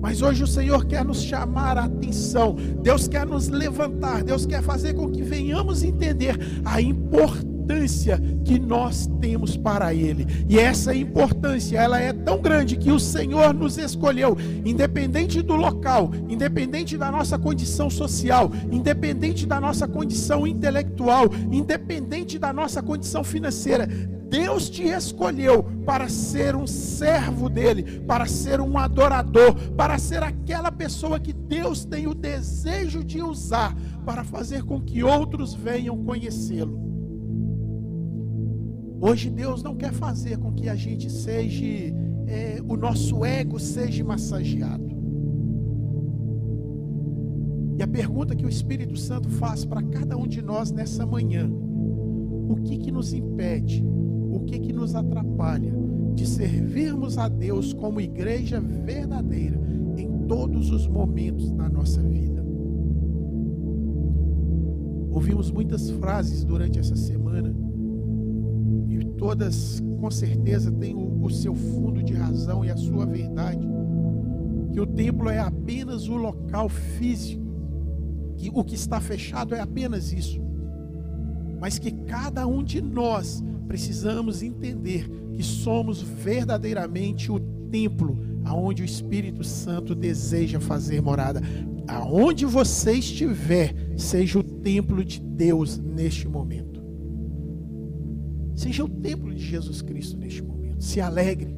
Mas 0.00 0.22
hoje 0.22 0.42
o 0.42 0.46
Senhor 0.46 0.86
quer 0.86 1.04
nos 1.04 1.22
chamar 1.22 1.76
a 1.76 1.84
atenção, 1.84 2.56
Deus 2.82 3.06
quer 3.06 3.26
nos 3.26 3.48
levantar, 3.48 4.24
Deus 4.24 4.46
quer 4.46 4.62
fazer 4.62 4.94
com 4.94 5.10
que 5.10 5.22
venhamos 5.22 5.82
entender 5.82 6.36
a 6.64 6.80
importância 6.80 8.20
que 8.44 8.58
nós 8.58 9.08
temos 9.20 9.56
para 9.56 9.94
Ele. 9.94 10.26
E 10.48 10.58
essa 10.58 10.94
importância, 10.94 11.78
ela 11.78 12.00
é 12.00 12.12
tão 12.12 12.40
grande 12.40 12.76
que 12.76 12.90
o 12.90 12.98
Senhor 12.98 13.54
nos 13.54 13.78
escolheu, 13.78 14.36
independente 14.64 15.42
do 15.42 15.54
local, 15.54 16.10
independente 16.28 16.96
da 16.96 17.10
nossa 17.12 17.38
condição 17.38 17.88
social, 17.88 18.50
independente 18.72 19.46
da 19.46 19.60
nossa 19.60 19.86
condição 19.86 20.46
intelectual, 20.46 21.26
independente 21.52 22.38
da 22.38 22.52
nossa 22.52 22.82
condição 22.82 23.22
financeira. 23.22 23.88
Deus 24.30 24.70
te 24.70 24.84
escolheu 24.84 25.64
para 25.84 26.08
ser 26.08 26.54
um 26.54 26.66
servo 26.66 27.48
dele, 27.48 28.00
para 28.02 28.26
ser 28.26 28.60
um 28.60 28.78
adorador, 28.78 29.52
para 29.72 29.98
ser 29.98 30.22
aquela 30.22 30.70
pessoa 30.70 31.18
que 31.18 31.32
Deus 31.32 31.84
tem 31.84 32.06
o 32.06 32.14
desejo 32.14 33.02
de 33.02 33.20
usar 33.20 33.76
para 34.06 34.22
fazer 34.22 34.62
com 34.62 34.80
que 34.80 35.02
outros 35.02 35.52
venham 35.52 36.04
conhecê-lo. 36.04 36.78
Hoje 39.00 39.28
Deus 39.28 39.64
não 39.64 39.74
quer 39.74 39.92
fazer 39.92 40.38
com 40.38 40.52
que 40.52 40.68
a 40.68 40.76
gente 40.76 41.10
seja, 41.10 41.64
é, 42.28 42.60
o 42.68 42.76
nosso 42.76 43.24
ego 43.24 43.58
seja 43.58 44.04
massageado. 44.04 44.88
E 47.78 47.82
a 47.82 47.88
pergunta 47.88 48.36
que 48.36 48.44
o 48.44 48.48
Espírito 48.48 48.96
Santo 48.96 49.28
faz 49.28 49.64
para 49.64 49.82
cada 49.82 50.16
um 50.16 50.28
de 50.28 50.40
nós 50.40 50.70
nessa 50.70 51.04
manhã: 51.04 51.50
o 51.50 52.56
que, 52.62 52.76
que 52.76 52.92
nos 52.92 53.12
impede 53.14 53.82
que 54.50 54.58
que 54.58 54.72
nos 54.72 54.96
atrapalha 54.96 55.72
de 56.14 56.26
servirmos 56.26 57.16
a 57.16 57.28
Deus 57.28 57.72
como 57.72 58.00
igreja 58.00 58.60
verdadeira 58.60 59.60
em 59.96 60.26
todos 60.26 60.70
os 60.70 60.88
momentos 60.88 61.52
da 61.52 61.68
nossa 61.68 62.02
vida. 62.02 62.44
Ouvimos 65.12 65.50
muitas 65.52 65.90
frases 65.90 66.44
durante 66.44 66.80
essa 66.80 66.96
semana 66.96 67.54
e 68.88 69.04
todas 69.16 69.80
com 70.00 70.10
certeza 70.10 70.72
têm 70.72 70.94
o, 70.94 71.24
o 71.24 71.30
seu 71.30 71.54
fundo 71.54 72.02
de 72.02 72.14
razão 72.14 72.64
e 72.64 72.70
a 72.70 72.76
sua 72.76 73.06
verdade. 73.06 73.64
Que 74.72 74.80
o 74.80 74.86
templo 74.86 75.28
é 75.28 75.38
apenas 75.38 76.08
o 76.08 76.16
local 76.16 76.68
físico, 76.68 77.44
que 78.36 78.50
o 78.52 78.64
que 78.64 78.74
está 78.74 79.00
fechado 79.00 79.54
é 79.54 79.60
apenas 79.60 80.12
isso 80.12 80.40
mas 81.60 81.78
que 81.78 81.90
cada 81.90 82.46
um 82.46 82.64
de 82.64 82.80
nós 82.80 83.44
precisamos 83.70 84.42
entender 84.42 85.08
que 85.32 85.44
somos 85.44 86.02
verdadeiramente 86.02 87.30
o 87.30 87.38
templo 87.70 88.18
aonde 88.44 88.82
o 88.82 88.84
Espírito 88.84 89.44
Santo 89.44 89.94
deseja 89.94 90.58
fazer 90.58 91.00
morada. 91.00 91.40
Aonde 91.86 92.44
você 92.44 92.94
estiver, 92.94 93.72
seja 93.96 94.40
o 94.40 94.42
templo 94.42 95.04
de 95.04 95.20
Deus 95.20 95.78
neste 95.78 96.26
momento. 96.26 96.82
Seja 98.56 98.82
o 98.82 98.88
templo 98.88 99.32
de 99.32 99.40
Jesus 99.40 99.82
Cristo 99.82 100.18
neste 100.18 100.42
momento. 100.42 100.82
Se 100.82 101.00
alegre. 101.00 101.54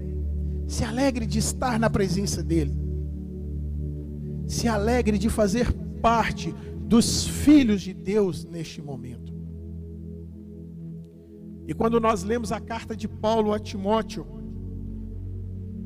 Se 0.67 0.85
alegre 0.85 1.25
de 1.25 1.39
estar 1.39 1.81
na 1.81 1.89
presença 1.89 2.43
dele. 2.43 2.75
Se 4.47 4.69
alegre 4.69 5.17
de 5.17 5.31
fazer 5.31 5.73
parte 6.03 6.55
dos 6.85 7.27
filhos 7.27 7.81
de 7.81 7.95
Deus 7.95 8.45
neste 8.45 8.83
momento. 8.83 9.32
E 11.67 11.75
quando 11.75 12.01
nós 12.01 12.23
lemos 12.23 12.51
a 12.51 12.61
carta 12.61 12.97
de 12.97 13.07
Paulo 13.07 13.53
a 13.53 13.59
Timóteo, 13.59 14.27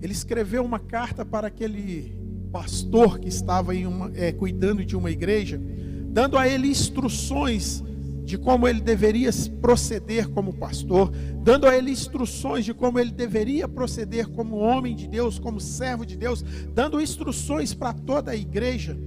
ele 0.01 0.13
escreveu 0.13 0.65
uma 0.65 0.79
carta 0.79 1.25
para 1.25 1.49
aquele 1.49 2.17
pastor 2.51 3.19
que 3.19 3.29
estava 3.29 3.75
uma, 3.75 4.11
é, 4.15 4.33
cuidando 4.33 4.85
de 4.85 4.97
uma 4.97 5.11
igreja, 5.11 5.61
dando 6.09 6.39
a 6.39 6.49
ele 6.49 6.69
instruções 6.69 7.83
de 8.25 8.37
como 8.37 8.67
ele 8.67 8.81
deveria 8.81 9.31
proceder 9.61 10.29
como 10.29 10.53
pastor, 10.53 11.13
dando 11.45 11.67
a 11.67 11.77
ele 11.77 11.91
instruções 11.91 12.65
de 12.65 12.75
como 12.75 12.99
ele 12.99 13.13
deveria 13.13 13.69
proceder 13.69 14.29
como 14.29 14.57
homem 14.57 14.97
de 14.97 15.07
Deus, 15.07 15.39
como 15.39 15.61
servo 15.61 16.05
de 16.05 16.17
Deus, 16.17 16.43
dando 16.75 17.01
instruções 17.01 17.73
para 17.73 17.93
toda 17.93 18.33
a 18.33 18.37
igreja, 18.37 18.99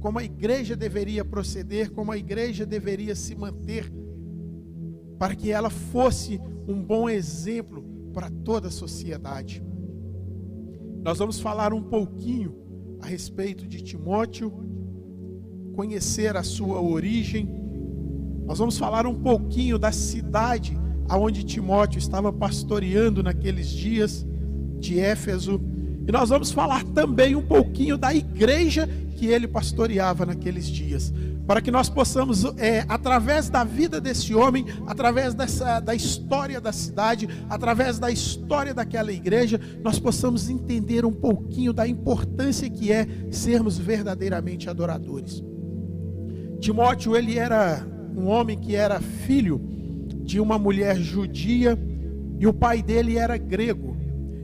como 0.00 0.18
a 0.18 0.24
igreja 0.24 0.76
deveria 0.76 1.24
proceder, 1.24 1.90
como 1.92 2.12
a 2.12 2.18
igreja 2.18 2.66
deveria 2.66 3.14
se 3.14 3.34
manter 3.34 3.90
para 5.22 5.36
que 5.36 5.52
ela 5.52 5.70
fosse 5.70 6.40
um 6.66 6.82
bom 6.82 7.08
exemplo 7.08 7.84
para 8.12 8.28
toda 8.28 8.66
a 8.66 8.70
sociedade. 8.72 9.62
Nós 11.00 11.20
vamos 11.20 11.38
falar 11.38 11.72
um 11.72 11.80
pouquinho 11.80 12.56
a 13.00 13.06
respeito 13.06 13.64
de 13.68 13.80
Timóteo, 13.82 14.52
conhecer 15.76 16.36
a 16.36 16.42
sua 16.42 16.82
origem. 16.82 17.48
Nós 18.46 18.58
vamos 18.58 18.76
falar 18.76 19.06
um 19.06 19.14
pouquinho 19.14 19.78
da 19.78 19.92
cidade 19.92 20.76
aonde 21.08 21.44
Timóteo 21.44 22.00
estava 22.00 22.32
pastoreando 22.32 23.22
naqueles 23.22 23.68
dias 23.68 24.26
de 24.80 24.98
Éfeso. 24.98 25.60
E 26.04 26.10
nós 26.10 26.30
vamos 26.30 26.50
falar 26.50 26.82
também 26.82 27.36
um 27.36 27.46
pouquinho 27.46 27.96
da 27.96 28.12
igreja 28.12 28.88
que 29.14 29.26
ele 29.26 29.46
pastoreava 29.46 30.26
naqueles 30.26 30.66
dias 30.66 31.14
para 31.46 31.60
que 31.60 31.70
nós 31.70 31.88
possamos, 31.88 32.44
é, 32.56 32.84
através 32.88 33.48
da 33.48 33.64
vida 33.64 34.00
desse 34.00 34.34
homem, 34.34 34.64
através 34.86 35.34
dessa, 35.34 35.80
da 35.80 35.94
história 35.94 36.60
da 36.60 36.72
cidade, 36.72 37.28
através 37.50 37.98
da 37.98 38.10
história 38.10 38.72
daquela 38.72 39.12
igreja, 39.12 39.60
nós 39.82 39.98
possamos 39.98 40.48
entender 40.48 41.04
um 41.04 41.12
pouquinho 41.12 41.72
da 41.72 41.86
importância 41.86 42.70
que 42.70 42.92
é 42.92 43.06
sermos 43.30 43.76
verdadeiramente 43.76 44.70
adoradores. 44.70 45.42
Timóteo, 46.60 47.16
ele 47.16 47.38
era 47.38 47.84
um 48.16 48.28
homem 48.28 48.56
que 48.56 48.76
era 48.76 49.00
filho 49.00 49.60
de 50.22 50.38
uma 50.38 50.58
mulher 50.58 50.96
judia 50.96 51.76
e 52.38 52.46
o 52.46 52.52
pai 52.52 52.82
dele 52.82 53.18
era 53.18 53.36
grego. 53.36 53.96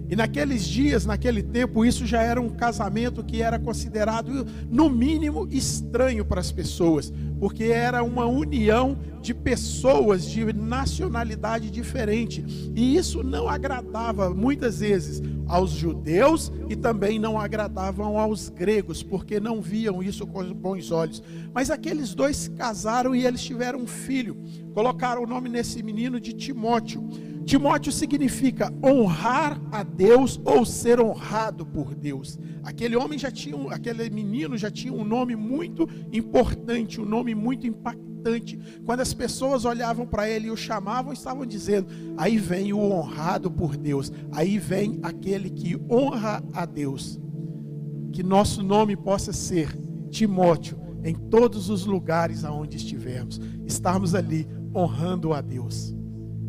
E 0.09 0.17
naqueles 0.17 0.65
dias, 0.65 1.05
naquele 1.05 1.43
tempo, 1.43 1.85
isso 1.85 2.07
já 2.07 2.23
era 2.23 2.41
um 2.41 2.49
casamento 2.49 3.23
que 3.23 3.43
era 3.43 3.59
considerado, 3.59 4.47
no 4.71 4.89
mínimo, 4.89 5.47
estranho 5.51 6.25
para 6.25 6.41
as 6.41 6.51
pessoas, 6.51 7.13
porque 7.39 7.65
era 7.65 8.03
uma 8.03 8.25
união 8.25 8.97
de 9.21 9.35
pessoas 9.35 10.25
de 10.25 10.51
nacionalidade 10.53 11.71
diferente. 11.71 12.43
E 12.75 12.97
isso 12.97 13.23
não 13.23 13.49
agradava 13.49 14.31
muitas 14.31 14.81
vezes 14.81 15.23
aos 15.47 15.71
judeus 15.71 16.53
e 16.69 16.77
também 16.77 17.19
não 17.19 17.39
agradavam 17.39 18.19
aos 18.19 18.49
gregos, 18.49 19.03
porque 19.03 19.39
não 19.39 19.61
viam 19.61 20.03
isso 20.03 20.27
com 20.27 20.43
bons 20.55 20.91
olhos. 20.91 21.23
Mas 21.53 21.71
aqueles 21.71 22.15
dois 22.15 22.49
casaram 22.49 23.15
e 23.15 23.27
eles 23.27 23.43
tiveram 23.43 23.81
um 23.81 23.87
filho. 23.87 24.37
Colocaram 24.73 25.23
o 25.23 25.27
nome 25.27 25.49
nesse 25.49 25.83
menino 25.83 26.21
de 26.21 26.33
Timóteo. 26.33 27.03
Timóteo 27.49 27.91
significa 27.91 28.71
honrar 28.85 29.59
a 29.73 29.83
Deus 29.83 30.39
ou 30.45 30.67
ser 30.67 31.01
honrado 31.01 31.65
por 31.65 31.95
Deus. 31.95 32.39
Aquele 32.63 32.95
homem 32.95 33.19
já 33.19 33.31
tinha, 33.31 33.57
aquele 33.73 34.11
menino 34.11 34.59
já 34.59 34.71
tinha 34.71 34.93
um 34.93 35.03
nome 35.03 35.35
muito 35.35 35.89
importante, 36.13 37.01
um 37.01 37.07
nome 37.07 37.35
muito 37.35 37.67
impactante. 37.67 38.59
Quando 38.85 39.01
as 39.01 39.15
pessoas 39.15 39.65
olhavam 39.65 40.07
para 40.07 40.29
ele 40.29 40.49
e 40.49 40.51
o 40.51 40.59
chamavam, 40.59 41.11
estavam 41.11 41.47
dizendo: 41.47 41.89
aí 42.19 42.37
vem 42.37 42.75
o 42.75 42.81
honrado 42.81 43.51
por 43.51 43.79
Deus, 43.79 44.13
aí 44.31 44.59
vem 44.59 44.99
aquele 45.03 45.49
que 45.49 45.75
honra 45.91 46.45
a 46.53 46.67
Deus. 46.67 47.19
Que 48.13 48.23
nosso 48.23 48.63
nome 48.63 48.95
possa 48.95 49.33
ser 49.33 49.75
Timóteo 50.11 50.79
em 51.03 51.15
todos 51.15 51.71
os 51.71 51.87
lugares 51.87 52.45
aonde 52.45 52.77
estivermos, 52.77 53.41
estarmos 53.65 54.15
ali 54.15 54.47
honrando 54.75 55.33
a 55.33 55.41
Deus 55.41 55.97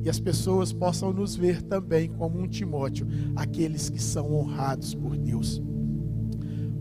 e 0.04 0.10
as 0.10 0.20
pessoas 0.20 0.72
possam 0.72 1.12
nos 1.12 1.36
ver 1.36 1.62
também 1.62 2.10
como 2.10 2.40
um 2.40 2.48
Timóteo, 2.48 3.08
aqueles 3.36 3.90
que 3.90 4.02
são 4.02 4.34
honrados 4.34 4.94
por 4.94 5.18
Deus. 5.18 5.62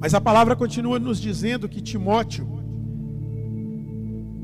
Mas 0.01 0.15
a 0.15 0.21
palavra 0.21 0.55
continua 0.55 0.99
nos 0.99 1.21
dizendo 1.21 1.69
que 1.69 1.81
Timóteo, 1.81 2.47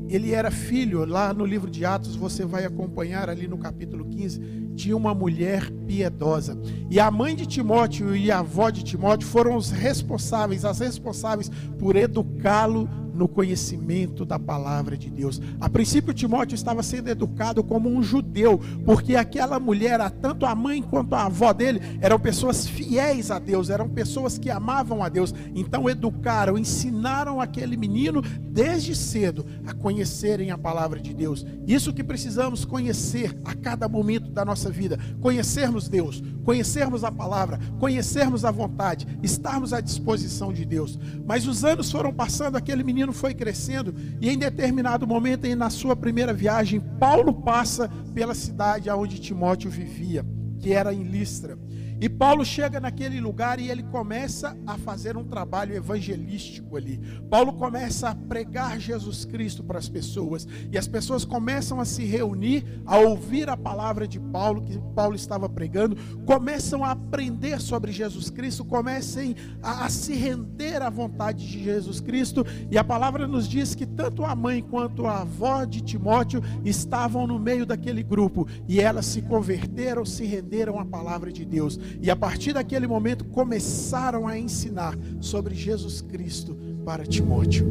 ele 0.09 0.33
era 0.33 0.51
filho, 0.51 1.05
lá 1.05 1.33
no 1.33 1.45
livro 1.45 1.71
de 1.71 1.85
Atos, 1.85 2.15
você 2.15 2.45
vai 2.45 2.65
acompanhar 2.65 3.29
ali 3.29 3.47
no 3.47 3.57
capítulo 3.57 4.05
15, 4.05 4.39
de 4.73 4.93
uma 4.93 5.15
mulher 5.15 5.71
piedosa. 5.87 6.59
E 6.91 6.99
a 6.99 7.09
mãe 7.09 7.35
de 7.35 7.45
Timóteo 7.45 8.15
e 8.15 8.29
a 8.29 8.39
avó 8.39 8.69
de 8.69 8.83
Timóteo 8.83 9.27
foram 9.27 9.55
os 9.55 9.71
responsáveis, 9.71 10.65
as 10.65 10.79
responsáveis 10.79 11.49
por 11.79 11.95
educá-lo 11.95 12.89
no 13.15 13.27
conhecimento 13.27 14.25
da 14.25 14.37
palavra 14.37 14.97
de 14.97 15.09
Deus. 15.09 15.41
A 15.59 15.69
princípio, 15.69 16.13
Timóteo 16.13 16.55
estava 16.55 16.83
sendo 16.83 17.09
educado 17.09 17.63
como 17.63 17.89
um 17.89 18.03
judeu, 18.03 18.59
porque 18.85 19.15
aquela 19.15 19.59
mulher, 19.59 19.99
tanto 20.21 20.45
a 20.45 20.53
mãe 20.53 20.81
quanto 20.81 21.15
a 21.15 21.25
avó 21.25 21.53
dele, 21.53 21.81
eram 22.01 22.19
pessoas 22.19 22.67
fiéis 22.67 23.31
a 23.31 23.39
Deus, 23.39 23.69
eram 23.69 23.87
pessoas 23.87 24.37
que 24.37 24.49
amavam 24.49 25.03
a 25.03 25.09
Deus. 25.09 25.33
Então, 25.55 25.89
educaram, 25.89 26.57
ensinaram 26.57 27.39
aquele 27.39 27.77
menino 27.77 28.21
desde 28.21 28.95
cedo 28.95 29.45
a 29.65 29.73
conhecerem 29.73 30.51
a 30.51 30.57
palavra 30.57 30.99
de 30.99 31.13
Deus. 31.13 31.45
Isso 31.67 31.93
que 31.93 32.03
precisamos 32.03 32.65
conhecer 32.65 33.37
a 33.45 33.53
cada 33.53 33.87
momento 33.87 34.24
da 34.35 34.45
nossa 34.45 34.69
vida: 34.69 34.99
conhecermos 35.19 35.89
Deus, 35.89 36.21
conhecermos 36.43 37.03
a 37.03 37.11
palavra, 37.11 37.59
conhecermos 37.79 38.45
a 38.45 38.51
vontade, 38.51 39.07
estarmos 39.23 39.73
à 39.73 39.81
disposição 39.81 40.53
de 40.53 40.63
Deus. 40.63 40.99
Mas 41.25 41.47
os 41.47 41.63
anos 41.63 41.89
foram 41.89 42.13
passando, 42.13 42.57
aquele 42.57 42.83
menino 42.83 43.11
foi 43.11 43.33
crescendo 43.33 43.95
e 44.21 44.29
em 44.29 44.37
determinado 44.37 45.07
momento, 45.07 45.47
na 45.55 45.69
sua 45.69 45.95
primeira 45.95 46.33
viagem, 46.33 46.79
Paulo 46.99 47.33
passa 47.33 47.89
pela 48.13 48.35
cidade 48.35 48.89
onde 48.89 49.19
Timóteo 49.19 49.71
vivia, 49.71 50.25
que 50.59 50.73
era 50.73 50.93
em 50.93 51.03
Listra. 51.03 51.57
E 51.99 52.09
Paulo 52.09 52.43
chega 52.43 52.79
naquele 52.79 53.21
lugar 53.21 53.59
e 53.59 53.69
ele 53.69 53.83
começa 53.83 54.57
a 54.67 54.77
fazer 54.77 55.15
um 55.15 55.23
trabalho 55.23 55.73
evangelístico 55.73 56.75
ali. 56.75 56.99
Paulo 57.29 57.53
começa 57.53 58.09
a 58.09 58.15
pregar 58.15 58.79
Jesus 58.79 59.23
Cristo 59.23 59.63
para 59.63 59.79
as 59.79 59.87
pessoas. 59.87 60.47
E 60.71 60.77
as 60.77 60.87
pessoas 60.87 61.23
começam 61.23 61.79
a 61.79 61.85
se 61.85 62.03
reunir, 62.03 62.65
a 62.85 62.97
ouvir 62.97 63.49
a 63.49 63.55
palavra 63.55 64.07
de 64.07 64.19
Paulo, 64.19 64.63
que 64.63 64.77
Paulo 64.93 65.15
estava 65.15 65.47
pregando, 65.47 65.95
começam 66.25 66.83
a 66.83 66.91
aprender 66.91 67.61
sobre 67.61 67.91
Jesus 67.91 68.29
Cristo, 68.29 68.65
comecem 68.65 69.35
a, 69.61 69.85
a 69.85 69.89
se 69.89 70.13
render 70.13 70.81
à 70.81 70.89
vontade 70.89 71.47
de 71.47 71.63
Jesus 71.63 72.01
Cristo. 72.01 72.45
E 72.69 72.77
a 72.77 72.83
palavra 72.83 73.25
nos 73.27 73.47
diz 73.47 73.73
que 73.73 73.85
tanto 73.85 74.25
a 74.25 74.35
mãe 74.35 74.61
quanto 74.61 75.07
a 75.07 75.21
avó 75.21 75.63
de 75.63 75.81
Timóteo 75.81 76.41
estavam 76.63 77.25
no 77.25 77.39
meio 77.39 77.65
daquele 77.65 78.03
grupo. 78.03 78.47
E 78.67 78.81
elas 78.81 79.05
se 79.05 79.21
converteram, 79.21 80.05
se 80.05 80.25
renderam 80.25 80.77
à 80.79 80.85
palavra 80.85 81.31
de 81.31 81.45
Deus. 81.45 81.79
E 82.01 82.09
a 82.09 82.15
partir 82.15 82.53
daquele 82.53 82.87
momento 82.87 83.25
começaram 83.25 84.27
a 84.27 84.37
ensinar 84.37 84.97
sobre 85.19 85.55
Jesus 85.55 86.01
Cristo 86.01 86.57
para 86.85 87.05
Timóteo. 87.05 87.65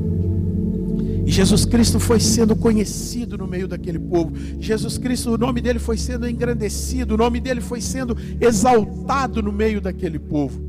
E 1.27 1.31
Jesus 1.31 1.65
Cristo 1.65 1.99
foi 1.99 2.21
sendo 2.21 2.55
conhecido 2.55 3.39
no 3.39 3.47
meio 3.47 3.67
daquele 3.67 3.99
povo. 3.99 4.33
Jesus 4.61 4.99
Cristo, 4.99 5.33
o 5.33 5.39
nome 5.39 5.61
dele 5.61 5.79
foi 5.79 5.97
sendo 5.97 6.29
engrandecido, 6.29 7.15
o 7.15 7.17
nome 7.17 7.41
dele 7.41 7.61
foi 7.61 7.81
sendo 7.81 8.17
exaltado 8.41 9.43
no 9.43 9.53
meio 9.53 9.81
daquele 9.81 10.19
povo. 10.19 10.63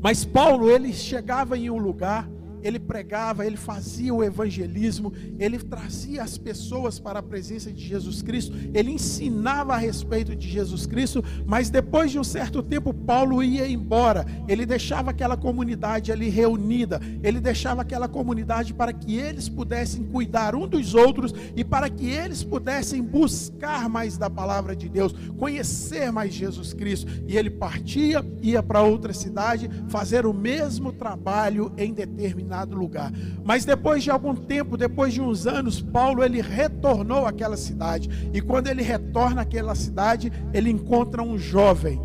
Mas 0.00 0.24
Paulo, 0.24 0.68
ele 0.68 0.92
chegava 0.92 1.56
em 1.56 1.70
um 1.70 1.78
lugar 1.78 2.28
ele 2.62 2.78
pregava, 2.78 3.44
ele 3.44 3.56
fazia 3.56 4.14
o 4.14 4.22
evangelismo, 4.22 5.12
ele 5.38 5.58
trazia 5.58 6.22
as 6.22 6.38
pessoas 6.38 6.98
para 6.98 7.18
a 7.18 7.22
presença 7.22 7.72
de 7.72 7.84
Jesus 7.84 8.22
Cristo, 8.22 8.56
ele 8.72 8.92
ensinava 8.92 9.74
a 9.74 9.76
respeito 9.76 10.34
de 10.34 10.48
Jesus 10.48 10.86
Cristo, 10.86 11.24
mas 11.44 11.70
depois 11.70 12.10
de 12.10 12.18
um 12.18 12.24
certo 12.24 12.62
tempo, 12.62 12.94
Paulo 12.94 13.42
ia 13.42 13.68
embora, 13.68 14.24
ele 14.46 14.64
deixava 14.64 15.10
aquela 15.10 15.36
comunidade 15.36 16.12
ali 16.12 16.28
reunida, 16.28 17.00
ele 17.22 17.40
deixava 17.40 17.82
aquela 17.82 18.08
comunidade 18.08 18.72
para 18.72 18.92
que 18.92 19.16
eles 19.16 19.48
pudessem 19.48 20.04
cuidar 20.04 20.54
um 20.54 20.68
dos 20.68 20.94
outros 20.94 21.34
e 21.56 21.64
para 21.64 21.90
que 21.90 22.08
eles 22.08 22.44
pudessem 22.44 23.02
buscar 23.02 23.88
mais 23.88 24.16
da 24.16 24.30
palavra 24.30 24.76
de 24.76 24.88
Deus, 24.88 25.12
conhecer 25.36 26.12
mais 26.12 26.32
Jesus 26.32 26.72
Cristo, 26.72 27.10
e 27.26 27.36
ele 27.36 27.50
partia, 27.50 28.24
ia 28.40 28.62
para 28.62 28.82
outra 28.82 29.12
cidade, 29.12 29.68
fazer 29.88 30.26
o 30.26 30.32
mesmo 30.32 30.92
trabalho 30.92 31.72
em 31.76 31.92
determinado 31.92 32.51
determinado 32.52 32.76
lugar. 32.76 33.12
Mas 33.42 33.64
depois 33.64 34.04
de 34.04 34.10
algum 34.10 34.34
tempo, 34.34 34.76
depois 34.76 35.14
de 35.14 35.20
uns 35.20 35.46
anos, 35.46 35.80
Paulo 35.80 36.22
ele 36.22 36.40
retornou 36.40 37.26
àquela 37.26 37.56
cidade. 37.56 38.08
E 38.32 38.40
quando 38.40 38.68
ele 38.68 38.82
retorna 38.82 39.42
àquela 39.42 39.74
cidade, 39.74 40.30
ele 40.52 40.70
encontra 40.70 41.22
um 41.22 41.38
jovem 41.38 42.00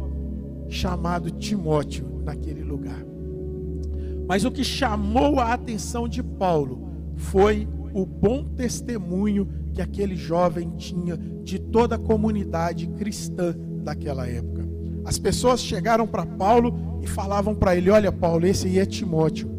chamado 0.69 1.29
Timóteo 1.29 2.21
naquele 2.23 2.63
lugar. 2.63 3.05
Mas 4.27 4.45
o 4.45 4.51
que 4.51 4.63
chamou 4.63 5.39
a 5.39 5.53
atenção 5.53 6.07
de 6.07 6.23
Paulo 6.23 6.89
foi 7.15 7.67
o 7.93 8.05
bom 8.05 8.43
testemunho 8.43 9.47
que 9.73 9.81
aquele 9.81 10.15
jovem 10.15 10.71
tinha 10.77 11.17
de 11.17 11.59
toda 11.59 11.95
a 11.95 11.99
comunidade 11.99 12.87
cristã 12.87 13.55
daquela 13.83 14.27
época. 14.27 14.67
As 15.05 15.17
pessoas 15.17 15.61
chegaram 15.61 16.05
para 16.05 16.25
Paulo 16.25 16.99
e 17.01 17.07
falavam 17.07 17.55
para 17.55 17.75
ele: 17.77 17.89
Olha, 17.89 18.11
Paulo, 18.11 18.45
esse 18.45 18.67
aí 18.67 18.79
é 18.79 18.85
Timóteo. 18.85 19.56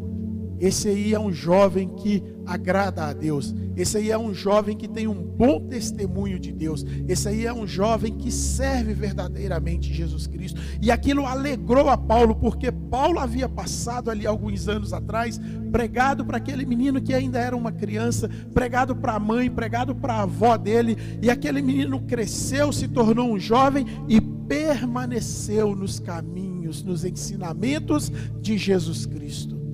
Esse 0.60 0.88
aí 0.88 1.14
é 1.14 1.20
um 1.20 1.32
jovem 1.32 1.88
que 1.88 2.22
agrada 2.48 3.04
a 3.04 3.12
Deus. 3.12 3.54
Esse 3.76 3.98
aí 3.98 4.10
é 4.10 4.18
um 4.18 4.34
jovem 4.34 4.76
que 4.76 4.88
tem 4.88 5.06
um 5.06 5.22
bom 5.22 5.60
testemunho 5.60 6.38
de 6.38 6.50
Deus. 6.50 6.84
Esse 7.06 7.28
aí 7.28 7.46
é 7.46 7.52
um 7.52 7.66
jovem 7.66 8.16
que 8.16 8.32
serve 8.32 8.94
verdadeiramente 8.94 9.92
Jesus 9.92 10.26
Cristo. 10.26 10.60
E 10.80 10.90
aquilo 10.90 11.26
alegrou 11.26 11.88
a 11.88 11.96
Paulo, 11.96 12.34
porque 12.34 12.72
Paulo 12.72 13.18
havia 13.18 13.48
passado 13.48 14.10
ali 14.10 14.26
alguns 14.26 14.66
anos 14.66 14.92
atrás, 14.92 15.38
pregado 15.70 16.24
para 16.24 16.38
aquele 16.38 16.64
menino 16.64 17.00
que 17.00 17.14
ainda 17.14 17.38
era 17.38 17.56
uma 17.56 17.70
criança, 17.70 18.28
pregado 18.52 18.96
para 18.96 19.14
a 19.14 19.20
mãe, 19.20 19.50
pregado 19.50 19.94
para 19.94 20.14
a 20.14 20.22
avó 20.22 20.56
dele, 20.56 20.96
e 21.22 21.30
aquele 21.30 21.62
menino 21.62 22.00
cresceu, 22.00 22.72
se 22.72 22.88
tornou 22.88 23.30
um 23.32 23.38
jovem 23.38 23.86
e 24.08 24.20
permaneceu 24.20 25.76
nos 25.76 26.00
caminhos, 26.00 26.82
nos 26.82 27.04
ensinamentos 27.04 28.10
de 28.40 28.56
Jesus 28.56 29.04
Cristo. 29.04 29.67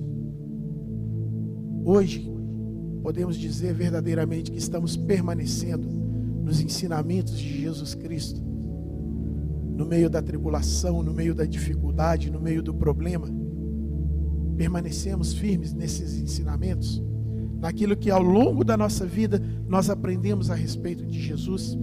Hoje, 1.87 2.27
podemos 3.03 3.37
dizer 3.37 3.71
verdadeiramente 3.71 4.49
que 4.49 4.57
estamos 4.57 4.97
permanecendo 4.97 5.87
nos 5.87 6.59
ensinamentos 6.59 7.37
de 7.37 7.61
Jesus 7.61 7.93
Cristo, 7.93 8.41
no 8.41 9.85
meio 9.85 10.09
da 10.09 10.19
tribulação, 10.19 11.03
no 11.03 11.13
meio 11.13 11.35
da 11.35 11.45
dificuldade, 11.45 12.31
no 12.31 12.41
meio 12.41 12.63
do 12.63 12.73
problema. 12.73 13.27
Permanecemos 14.57 15.33
firmes 15.33 15.73
nesses 15.73 16.19
ensinamentos, 16.19 17.03
naquilo 17.59 17.95
que 17.95 18.09
ao 18.09 18.23
longo 18.23 18.63
da 18.63 18.75
nossa 18.75 19.05
vida 19.05 19.39
nós 19.67 19.87
aprendemos 19.87 20.49
a 20.49 20.55
respeito 20.55 21.05
de 21.05 21.21
Jesus. 21.21 21.77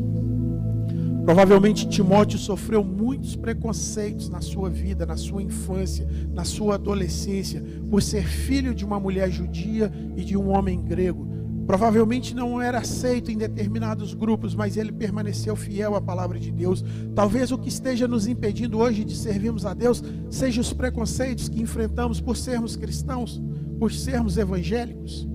Provavelmente 1.24 1.88
Timóteo 1.88 2.36
sofreu 2.36 2.82
muitos 2.82 3.36
preconceitos 3.36 4.28
na 4.28 4.40
sua 4.40 4.68
vida, 4.68 5.06
na 5.06 5.16
sua 5.16 5.40
infância, 5.40 6.06
na 6.34 6.44
sua 6.44 6.74
adolescência, 6.74 7.62
por 7.88 8.02
ser 8.02 8.26
filho 8.26 8.74
de 8.74 8.84
uma 8.84 8.98
mulher 8.98 9.30
judia 9.30 9.92
e 10.16 10.24
de 10.24 10.36
um 10.36 10.50
homem 10.50 10.82
grego. 10.82 11.30
Provavelmente 11.64 12.34
não 12.34 12.60
era 12.60 12.78
aceito 12.78 13.30
em 13.30 13.38
determinados 13.38 14.14
grupos, 14.14 14.52
mas 14.52 14.76
ele 14.76 14.90
permaneceu 14.90 15.54
fiel 15.54 15.94
à 15.94 16.00
palavra 16.00 16.40
de 16.40 16.50
Deus. 16.50 16.84
Talvez 17.14 17.52
o 17.52 17.58
que 17.58 17.68
esteja 17.68 18.08
nos 18.08 18.26
impedindo 18.26 18.78
hoje 18.78 19.04
de 19.04 19.16
servirmos 19.16 19.64
a 19.64 19.72
Deus 19.72 20.02
seja 20.28 20.60
os 20.60 20.72
preconceitos 20.72 21.48
que 21.48 21.62
enfrentamos 21.62 22.20
por 22.20 22.36
sermos 22.36 22.74
cristãos, 22.74 23.40
por 23.78 23.92
sermos 23.92 24.36
evangélicos. 24.36 25.28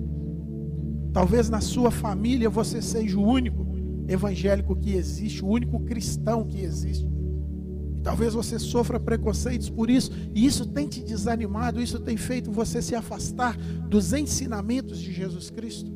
Talvez 1.14 1.48
na 1.48 1.62
sua 1.62 1.90
família 1.90 2.50
você 2.50 2.82
seja 2.82 3.18
o 3.18 3.26
único 3.26 3.77
evangélico 4.08 4.74
que 4.74 4.94
existe, 4.94 5.44
o 5.44 5.48
único 5.48 5.80
cristão 5.80 6.44
que 6.44 6.60
existe. 6.60 7.06
E 7.96 8.00
talvez 8.00 8.32
você 8.32 8.58
sofra 8.58 8.98
preconceitos 8.98 9.68
por 9.68 9.90
isso, 9.90 10.10
e 10.34 10.46
isso 10.46 10.66
tem 10.66 10.88
te 10.88 11.02
desanimado, 11.02 11.80
isso 11.80 12.00
tem 12.00 12.16
feito 12.16 12.50
você 12.50 12.80
se 12.80 12.94
afastar 12.94 13.56
dos 13.56 14.12
ensinamentos 14.12 14.98
de 14.98 15.12
Jesus 15.12 15.50
Cristo. 15.50 15.92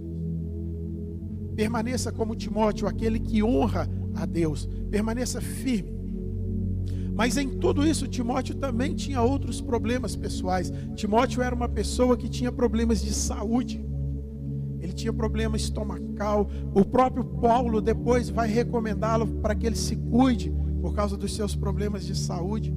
Permaneça 1.56 2.12
como 2.12 2.36
Timóteo, 2.36 2.86
aquele 2.86 3.18
que 3.18 3.42
honra 3.42 3.88
a 4.14 4.26
Deus, 4.26 4.68
permaneça 4.90 5.40
firme. 5.40 5.92
Mas 7.14 7.36
em 7.36 7.48
tudo 7.48 7.86
isso, 7.86 8.08
Timóteo 8.08 8.54
também 8.54 8.94
tinha 8.94 9.20
outros 9.20 9.60
problemas 9.60 10.16
pessoais. 10.16 10.72
Timóteo 10.94 11.42
era 11.42 11.54
uma 11.54 11.68
pessoa 11.68 12.16
que 12.16 12.28
tinha 12.28 12.50
problemas 12.50 13.02
de 13.02 13.12
saúde 13.12 13.84
ele 14.92 14.94
tinha 14.94 15.12
problema 15.12 15.56
estomacal. 15.56 16.48
O 16.74 16.84
próprio 16.84 17.24
Paulo 17.24 17.80
depois 17.80 18.28
vai 18.28 18.48
recomendá-lo 18.48 19.26
para 19.26 19.54
que 19.54 19.66
ele 19.66 19.76
se 19.76 19.96
cuide 19.96 20.54
por 20.80 20.94
causa 20.94 21.16
dos 21.16 21.34
seus 21.34 21.56
problemas 21.56 22.04
de 22.04 22.16
saúde. 22.16 22.74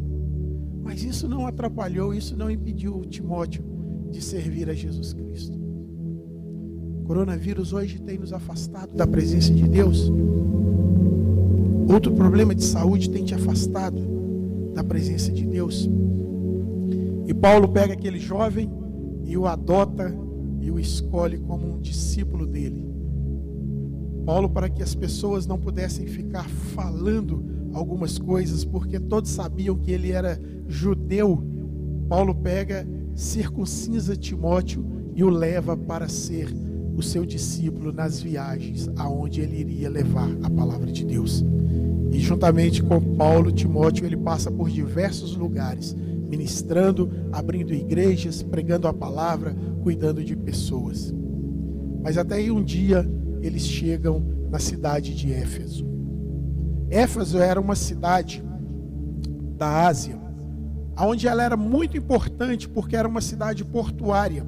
Mas 0.82 1.04
isso 1.04 1.28
não 1.28 1.46
atrapalhou, 1.46 2.14
isso 2.14 2.38
não 2.38 2.50
impediu 2.50 3.02
Timóteo 3.06 3.64
de 4.10 4.22
servir 4.22 4.70
a 4.70 4.74
Jesus 4.74 5.14
Cristo. 5.14 5.60
O 7.02 7.04
coronavírus 7.06 7.74
hoje 7.74 8.00
tem 8.00 8.18
nos 8.18 8.34
afastado 8.34 8.96
da 8.96 9.06
presença 9.06 9.54
de 9.54 9.68
Deus. 9.68 10.12
Outro 11.92 12.14
problema 12.14 12.56
de 12.56 12.64
saúde 12.64 13.10
tem 13.10 13.24
te 13.24 13.36
afastado 13.36 14.00
da 14.74 14.84
presença 14.84 15.32
de 15.32 15.46
Deus. 15.46 15.90
E 17.28 17.34
Paulo 17.34 17.68
pega 17.68 17.94
aquele 17.94 18.20
jovem 18.20 18.72
e 19.24 19.38
o 19.38 19.46
adota 19.46 20.25
e 20.66 20.72
o 20.72 20.80
escolhe 20.80 21.38
como 21.38 21.76
um 21.76 21.80
discípulo 21.80 22.48
dele. 22.48 22.84
Paulo, 24.26 24.50
para 24.50 24.68
que 24.68 24.82
as 24.82 24.96
pessoas 24.96 25.46
não 25.46 25.60
pudessem 25.60 26.08
ficar 26.08 26.50
falando 26.50 27.46
algumas 27.72 28.18
coisas, 28.18 28.66
porque 28.66 29.00
todos 29.00 29.30
sabiam 29.30 29.76
que 29.76 29.92
ele 29.92 30.12
era 30.12 30.42
judeu, 30.68 31.44
Paulo 32.10 32.34
pega, 32.34 32.88
circuncisa 33.14 34.16
Timóteo 34.16 34.84
e 35.14 35.24
o 35.24 35.30
leva 35.30 35.78
para 35.78 36.10
ser 36.10 36.52
o 36.98 37.04
seu 37.04 37.26
discípulo 37.26 37.92
nas 37.92 38.20
viagens 38.20 38.90
aonde 38.96 39.42
ele 39.42 39.60
iria 39.60 39.90
levar 39.90 40.30
a 40.42 40.50
palavra 40.50 40.92
de 40.92 41.06
Deus. 41.06 41.46
E 42.12 42.20
juntamente 42.20 42.82
com 42.82 43.00
Paulo, 43.16 43.52
Timóteo, 43.52 44.06
ele 44.06 44.18
passa 44.18 44.50
por 44.50 44.70
diversos 44.70 45.36
lugares, 45.36 45.94
ministrando, 45.94 47.10
abrindo 47.32 47.74
igrejas, 47.74 48.42
pregando 48.42 48.88
a 48.88 48.94
palavra, 48.94 49.56
cuidando 49.86 50.24
de 50.24 50.36
pessoas. 50.36 51.14
Mas 52.02 52.18
até 52.18 52.38
aí 52.38 52.50
um 52.50 52.64
dia 52.64 53.08
eles 53.40 53.62
chegam 53.62 54.20
na 54.50 54.58
cidade 54.58 55.14
de 55.14 55.32
Éfeso. 55.32 55.86
Éfeso 56.90 57.38
era 57.38 57.62
uma 57.62 57.76
cidade 57.76 58.44
da 59.56 59.86
Ásia, 59.86 60.20
onde 61.00 61.28
ela 61.28 61.44
era 61.44 61.56
muito 61.56 61.96
importante 61.96 62.68
porque 62.68 62.96
era 62.96 63.08
uma 63.08 63.22
cidade 63.22 63.64
portuária. 63.64 64.44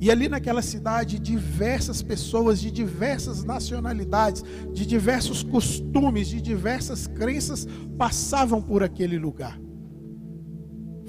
E 0.00 0.10
ali 0.10 0.30
naquela 0.30 0.62
cidade, 0.62 1.18
diversas 1.18 2.00
pessoas 2.00 2.58
de 2.58 2.70
diversas 2.70 3.44
nacionalidades, 3.44 4.42
de 4.72 4.86
diversos 4.86 5.42
costumes, 5.42 6.28
de 6.28 6.40
diversas 6.40 7.06
crenças 7.06 7.68
passavam 7.98 8.62
por 8.62 8.82
aquele 8.82 9.18
lugar. 9.18 9.60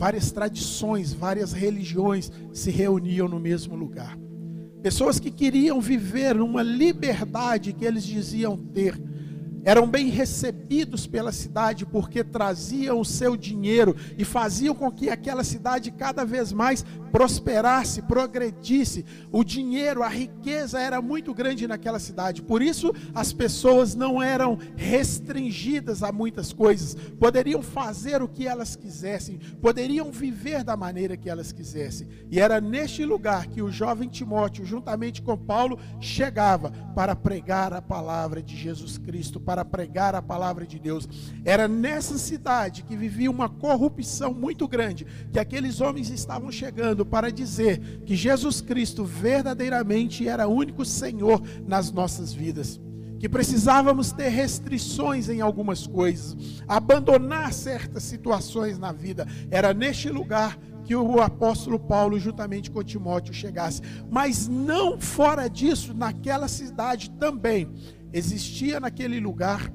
Várias 0.01 0.31
tradições, 0.31 1.13
várias 1.13 1.53
religiões 1.53 2.31
se 2.51 2.71
reuniam 2.71 3.27
no 3.27 3.39
mesmo 3.39 3.75
lugar. 3.75 4.17
Pessoas 4.81 5.19
que 5.19 5.29
queriam 5.29 5.79
viver 5.79 6.41
uma 6.41 6.63
liberdade 6.63 7.71
que 7.71 7.85
eles 7.85 8.03
diziam 8.03 8.57
ter 8.57 8.99
eram 9.63 9.88
bem 9.88 10.10
recebidos 10.10 11.06
pela 11.08 11.32
cidade 11.32 11.86
porque 11.86 12.24
traziam 12.24 13.00
o 13.00 13.06
seu 13.06 13.36
dinheiro 13.36 13.95
e 14.17 14.26
faziam 14.26 14.74
com 14.74 14.91
que 14.91 15.10
aquela 15.10 15.43
cidade 15.43 15.91
cada 15.91 16.26
vez 16.26 16.52
mais 16.52 16.86
prosperasse, 17.12 18.02
progredisse. 18.02 19.06
O 19.32 19.43
dinheiro, 19.43 20.02
a 20.02 20.08
riqueza 20.08 20.80
era 20.80 21.02
muito 21.02 21.34
grande 21.34 21.67
naquela 21.67 22.00
cidade. 22.00 22.41
Por 22.41 22.62
isso 22.62 22.93
as 23.13 23.34
pessoas 23.34 23.93
não 23.93 24.21
eram 24.21 24.58
restringidas 24.76 26.02
a 26.04 26.12
muitas 26.12 26.54
coisas. 26.54 26.95
Poderiam 27.19 27.62
fazer 27.62 28.21
o 28.21 28.28
que 28.28 28.47
elas 28.47 28.76
quisessem, 28.76 29.38
poderiam 29.62 30.12
viver 30.12 30.63
da 30.63 30.78
maneira 30.78 31.17
que 31.17 31.30
elas 31.30 31.52
quisessem. 31.52 32.08
E 32.30 32.39
era 32.39 32.62
neste 32.62 33.06
lugar 33.06 33.47
que 33.47 33.62
o 33.62 33.71
jovem 33.71 34.08
Timóteo, 34.08 34.65
juntamente 34.65 35.21
com 35.21 35.38
Paulo, 35.38 35.78
chegava 36.00 36.71
para 36.95 37.15
pregar 37.15 37.74
a 37.74 37.82
palavra 37.82 38.41
de 38.41 38.56
Jesus 38.56 38.97
Cristo 38.97 39.39
para 39.51 39.65
pregar 39.65 40.15
a 40.15 40.21
palavra 40.21 40.65
de 40.65 40.79
Deus. 40.79 41.09
Era 41.43 41.67
nessa 41.67 42.17
cidade 42.17 42.83
que 42.83 42.95
vivia 42.95 43.29
uma 43.29 43.49
corrupção 43.49 44.33
muito 44.33 44.65
grande, 44.65 45.05
que 45.29 45.37
aqueles 45.37 45.81
homens 45.81 46.09
estavam 46.09 46.49
chegando 46.49 47.05
para 47.05 47.29
dizer 47.29 48.01
que 48.05 48.15
Jesus 48.15 48.61
Cristo 48.61 49.03
verdadeiramente 49.03 50.25
era 50.25 50.47
o 50.47 50.53
único 50.53 50.85
Senhor 50.85 51.41
nas 51.67 51.91
nossas 51.91 52.31
vidas 52.31 52.79
que 53.19 53.29
precisávamos 53.29 54.11
ter 54.11 54.29
restrições 54.29 55.29
em 55.29 55.41
algumas 55.41 55.85
coisas, 55.85 56.35
abandonar 56.67 57.53
certas 57.53 58.01
situações 58.01 58.79
na 58.79 58.91
vida. 58.91 59.27
Era 59.51 59.75
neste 59.75 60.09
lugar 60.09 60.57
que 60.83 60.95
o 60.95 61.21
apóstolo 61.21 61.77
Paulo, 61.77 62.17
juntamente 62.17 62.71
com 62.71 62.83
Timóteo, 62.83 63.31
chegasse. 63.31 63.79
Mas 64.09 64.47
não 64.47 64.99
fora 64.99 65.47
disso, 65.47 65.93
naquela 65.93 66.47
cidade 66.47 67.11
também 67.11 67.69
existia 68.13 68.80
naquele 68.80 69.19
lugar 69.19 69.71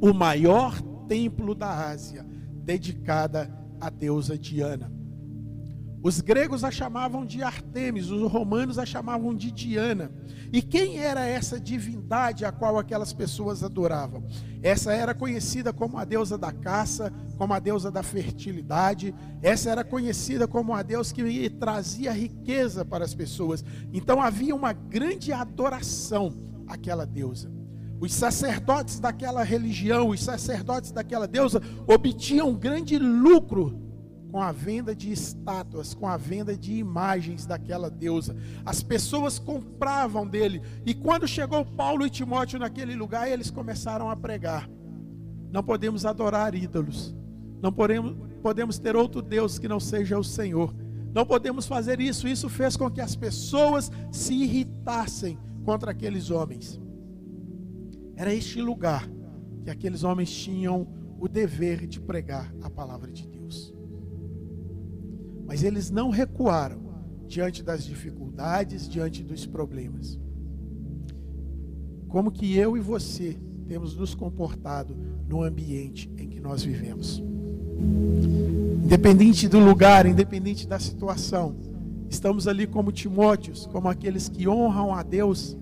o 0.00 0.14
maior 0.14 0.80
templo 1.06 1.54
da 1.54 1.88
Ásia, 1.90 2.24
dedicada 2.64 3.52
à 3.80 3.90
deusa 3.90 4.38
Diana. 4.38 4.90
Os 6.02 6.18
gregos 6.22 6.64
a 6.64 6.70
chamavam 6.70 7.26
de 7.26 7.42
Artemis, 7.42 8.08
os 8.08 8.32
romanos 8.32 8.78
a 8.78 8.86
chamavam 8.86 9.34
de 9.34 9.52
Diana. 9.52 10.10
E 10.50 10.62
quem 10.62 10.98
era 10.98 11.26
essa 11.26 11.60
divindade 11.60 12.42
a 12.46 12.50
qual 12.50 12.78
aquelas 12.78 13.12
pessoas 13.12 13.62
adoravam? 13.62 14.24
Essa 14.62 14.94
era 14.94 15.14
conhecida 15.14 15.74
como 15.74 15.98
a 15.98 16.04
deusa 16.06 16.38
da 16.38 16.52
caça, 16.52 17.12
como 17.36 17.52
a 17.52 17.58
deusa 17.58 17.90
da 17.90 18.02
fertilidade. 18.02 19.14
Essa 19.42 19.68
era 19.68 19.84
conhecida 19.84 20.48
como 20.48 20.72
a 20.72 20.82
deusa 20.82 21.12
que 21.14 21.50
trazia 21.50 22.12
riqueza 22.12 22.82
para 22.82 23.04
as 23.04 23.14
pessoas. 23.14 23.62
Então 23.92 24.22
havia 24.22 24.54
uma 24.54 24.72
grande 24.72 25.34
adoração 25.34 26.49
àquela 26.70 27.04
deusa. 27.04 27.50
Os 28.00 28.14
sacerdotes 28.14 28.98
daquela 28.98 29.42
religião, 29.42 30.08
os 30.08 30.22
sacerdotes 30.22 30.90
daquela 30.90 31.28
deusa 31.28 31.60
obtinham 31.86 32.54
grande 32.54 32.98
lucro 32.98 33.78
com 34.30 34.40
a 34.40 34.52
venda 34.52 34.94
de 34.94 35.12
estátuas, 35.12 35.92
com 35.92 36.06
a 36.06 36.16
venda 36.16 36.56
de 36.56 36.72
imagens 36.72 37.44
daquela 37.44 37.90
deusa. 37.90 38.34
As 38.64 38.82
pessoas 38.82 39.38
compravam 39.38 40.26
dele. 40.26 40.62
E 40.86 40.94
quando 40.94 41.26
chegou 41.26 41.64
Paulo 41.64 42.06
e 42.06 42.10
Timóteo 42.10 42.58
naquele 42.58 42.94
lugar, 42.94 43.30
eles 43.30 43.50
começaram 43.50 44.08
a 44.08 44.16
pregar. 44.16 44.70
Não 45.50 45.62
podemos 45.62 46.06
adorar 46.06 46.54
ídolos. 46.54 47.14
Não 47.60 47.72
podemos, 47.72 48.16
podemos 48.40 48.78
ter 48.78 48.96
outro 48.96 49.20
Deus 49.20 49.58
que 49.58 49.68
não 49.68 49.80
seja 49.80 50.18
o 50.18 50.24
Senhor. 50.24 50.74
Não 51.12 51.26
podemos 51.26 51.66
fazer 51.66 52.00
isso. 52.00 52.28
Isso 52.28 52.48
fez 52.48 52.76
com 52.76 52.88
que 52.88 53.00
as 53.00 53.16
pessoas 53.16 53.90
se 54.12 54.32
irritassem 54.32 55.38
contra 55.64 55.90
aqueles 55.90 56.30
homens. 56.30 56.80
Era 58.16 58.34
este 58.34 58.60
lugar 58.60 59.08
que 59.62 59.70
aqueles 59.70 60.04
homens 60.04 60.30
tinham 60.30 60.86
o 61.18 61.28
dever 61.28 61.86
de 61.86 62.00
pregar 62.00 62.54
a 62.62 62.70
palavra 62.70 63.10
de 63.12 63.26
Deus. 63.26 63.74
Mas 65.46 65.62
eles 65.62 65.90
não 65.90 66.10
recuaram 66.10 66.80
diante 67.26 67.62
das 67.62 67.84
dificuldades, 67.84 68.88
diante 68.88 69.22
dos 69.22 69.46
problemas. 69.46 70.18
Como 72.08 72.32
que 72.32 72.56
eu 72.56 72.76
e 72.76 72.80
você 72.80 73.36
temos 73.68 73.94
nos 73.94 74.14
comportado 74.14 74.96
no 75.28 75.42
ambiente 75.42 76.12
em 76.18 76.28
que 76.28 76.40
nós 76.40 76.64
vivemos? 76.64 77.22
Independente 78.84 79.48
do 79.48 79.60
lugar, 79.60 80.06
independente 80.06 80.66
da 80.66 80.78
situação, 80.80 81.54
estamos 82.10 82.46
ali 82.46 82.66
como 82.66 82.92
Timóteos, 82.92 83.66
como 83.66 83.88
aqueles 83.88 84.28
que 84.28 84.46
honram 84.46 84.94
a 84.94 85.02
Deus 85.02 85.56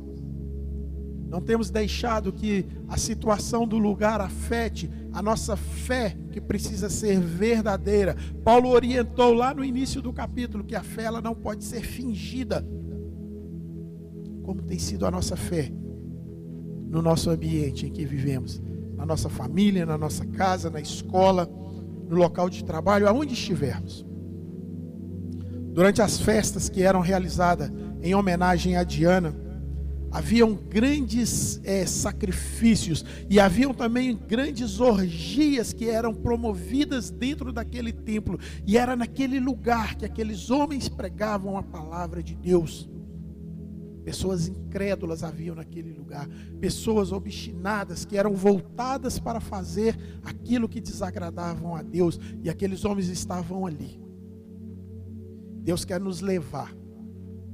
não 1.28 1.42
temos 1.42 1.68
deixado 1.68 2.32
que 2.32 2.64
a 2.88 2.96
situação 2.96 3.68
do 3.68 3.76
lugar 3.76 4.20
afete 4.20 4.90
a 5.12 5.20
nossa 5.20 5.56
fé, 5.56 6.16
que 6.32 6.40
precisa 6.40 6.88
ser 6.88 7.20
verdadeira. 7.20 8.16
Paulo 8.42 8.70
orientou 8.70 9.34
lá 9.34 9.52
no 9.52 9.62
início 9.62 10.00
do 10.00 10.12
capítulo 10.12 10.64
que 10.64 10.74
a 10.74 10.82
fé 10.82 11.02
ela 11.02 11.20
não 11.20 11.34
pode 11.34 11.64
ser 11.64 11.82
fingida. 11.82 12.66
Como 14.42 14.62
tem 14.62 14.78
sido 14.78 15.04
a 15.04 15.10
nossa 15.10 15.36
fé 15.36 15.70
no 16.88 17.02
nosso 17.02 17.28
ambiente 17.28 17.84
em 17.84 17.92
que 17.92 18.06
vivemos, 18.06 18.62
na 18.96 19.04
nossa 19.04 19.28
família, 19.28 19.84
na 19.84 19.98
nossa 19.98 20.24
casa, 20.24 20.70
na 20.70 20.80
escola, 20.80 21.46
no 22.08 22.16
local 22.16 22.48
de 22.48 22.64
trabalho, 22.64 23.06
aonde 23.06 23.34
estivermos. 23.34 24.07
Durante 25.78 26.02
as 26.02 26.18
festas 26.18 26.68
que 26.68 26.82
eram 26.82 26.98
realizadas 26.98 27.70
em 28.02 28.12
homenagem 28.12 28.76
a 28.76 28.82
Diana, 28.82 29.32
haviam 30.10 30.52
grandes 30.52 31.60
é, 31.62 31.86
sacrifícios 31.86 33.04
e 33.30 33.38
haviam 33.38 33.72
também 33.72 34.16
grandes 34.16 34.80
orgias 34.80 35.72
que 35.72 35.88
eram 35.88 36.12
promovidas 36.12 37.10
dentro 37.10 37.52
daquele 37.52 37.92
templo 37.92 38.40
e 38.66 38.76
era 38.76 38.96
naquele 38.96 39.38
lugar 39.38 39.94
que 39.94 40.04
aqueles 40.04 40.50
homens 40.50 40.88
pregavam 40.88 41.56
a 41.56 41.62
palavra 41.62 42.24
de 42.24 42.34
Deus. 42.34 42.90
Pessoas 44.04 44.48
incrédulas 44.48 45.22
haviam 45.22 45.54
naquele 45.54 45.92
lugar, 45.92 46.28
pessoas 46.60 47.12
obstinadas 47.12 48.04
que 48.04 48.18
eram 48.18 48.34
voltadas 48.34 49.20
para 49.20 49.38
fazer 49.38 49.96
aquilo 50.24 50.68
que 50.68 50.80
desagradavam 50.80 51.76
a 51.76 51.82
Deus, 51.82 52.18
e 52.42 52.50
aqueles 52.50 52.84
homens 52.84 53.06
estavam 53.06 53.64
ali. 53.64 54.07
Deus 55.68 55.84
quer 55.84 56.00
nos 56.00 56.22
levar 56.22 56.74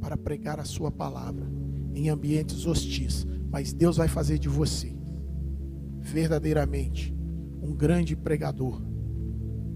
para 0.00 0.16
pregar 0.16 0.60
a 0.60 0.64
Sua 0.64 0.88
palavra 0.88 1.50
em 1.96 2.08
ambientes 2.08 2.64
hostis, 2.64 3.26
mas 3.50 3.72
Deus 3.72 3.96
vai 3.96 4.06
fazer 4.06 4.38
de 4.38 4.48
você 4.48 4.96
verdadeiramente 5.98 7.12
um 7.60 7.74
grande 7.74 8.14
pregador. 8.14 8.80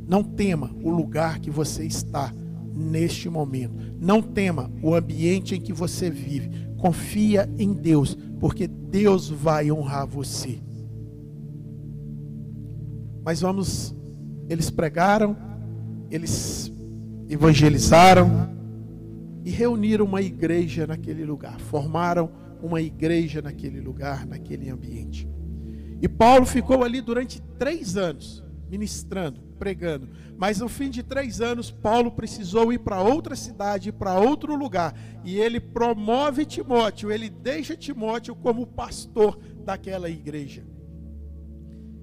Não 0.07 0.22
tema 0.22 0.72
o 0.85 0.88
lugar 0.88 1.40
que 1.40 1.51
você 1.51 1.85
está 1.85 2.33
neste 2.72 3.29
momento. 3.29 3.74
Não 3.98 4.22
tema 4.22 4.70
o 4.85 4.94
ambiente 4.94 5.57
em 5.57 5.61
que 5.61 5.72
você 5.72 6.09
vive. 6.09 6.48
Confia 6.77 7.53
em 7.59 7.72
Deus, 7.72 8.16
porque 8.38 8.68
Deus 8.68 9.29
vai 9.29 9.72
honrar 9.72 10.07
você. 10.07 10.62
Mas 13.24 13.40
vamos, 13.40 13.92
eles 14.48 14.70
pregaram, 14.70 15.37
eles 16.09 16.72
evangelizaram 17.28 18.48
e 19.44 19.50
reuniram 19.50 20.04
uma 20.04 20.22
igreja 20.22 20.86
naquele 20.86 21.24
lugar, 21.24 21.60
formaram 21.60 22.30
uma 22.62 22.80
igreja 22.80 23.40
naquele 23.40 23.80
lugar, 23.80 24.26
naquele 24.26 24.68
ambiente. 24.70 25.28
E 26.00 26.08
Paulo 26.08 26.46
ficou 26.46 26.84
ali 26.84 27.00
durante 27.00 27.40
três 27.58 27.96
anos, 27.96 28.44
ministrando, 28.68 29.40
pregando. 29.58 30.08
Mas 30.36 30.60
no 30.60 30.68
fim 30.68 30.88
de 30.88 31.02
três 31.02 31.40
anos, 31.40 31.70
Paulo 31.70 32.12
precisou 32.12 32.72
ir 32.72 32.78
para 32.78 33.00
outra 33.00 33.34
cidade, 33.34 33.90
para 33.90 34.18
outro 34.18 34.54
lugar. 34.54 34.94
E 35.24 35.38
ele 35.38 35.58
promove 35.58 36.46
Timóteo, 36.46 37.10
ele 37.10 37.28
deixa 37.28 37.76
Timóteo 37.76 38.36
como 38.36 38.66
pastor 38.66 39.38
daquela 39.64 40.08
igreja. 40.08 40.64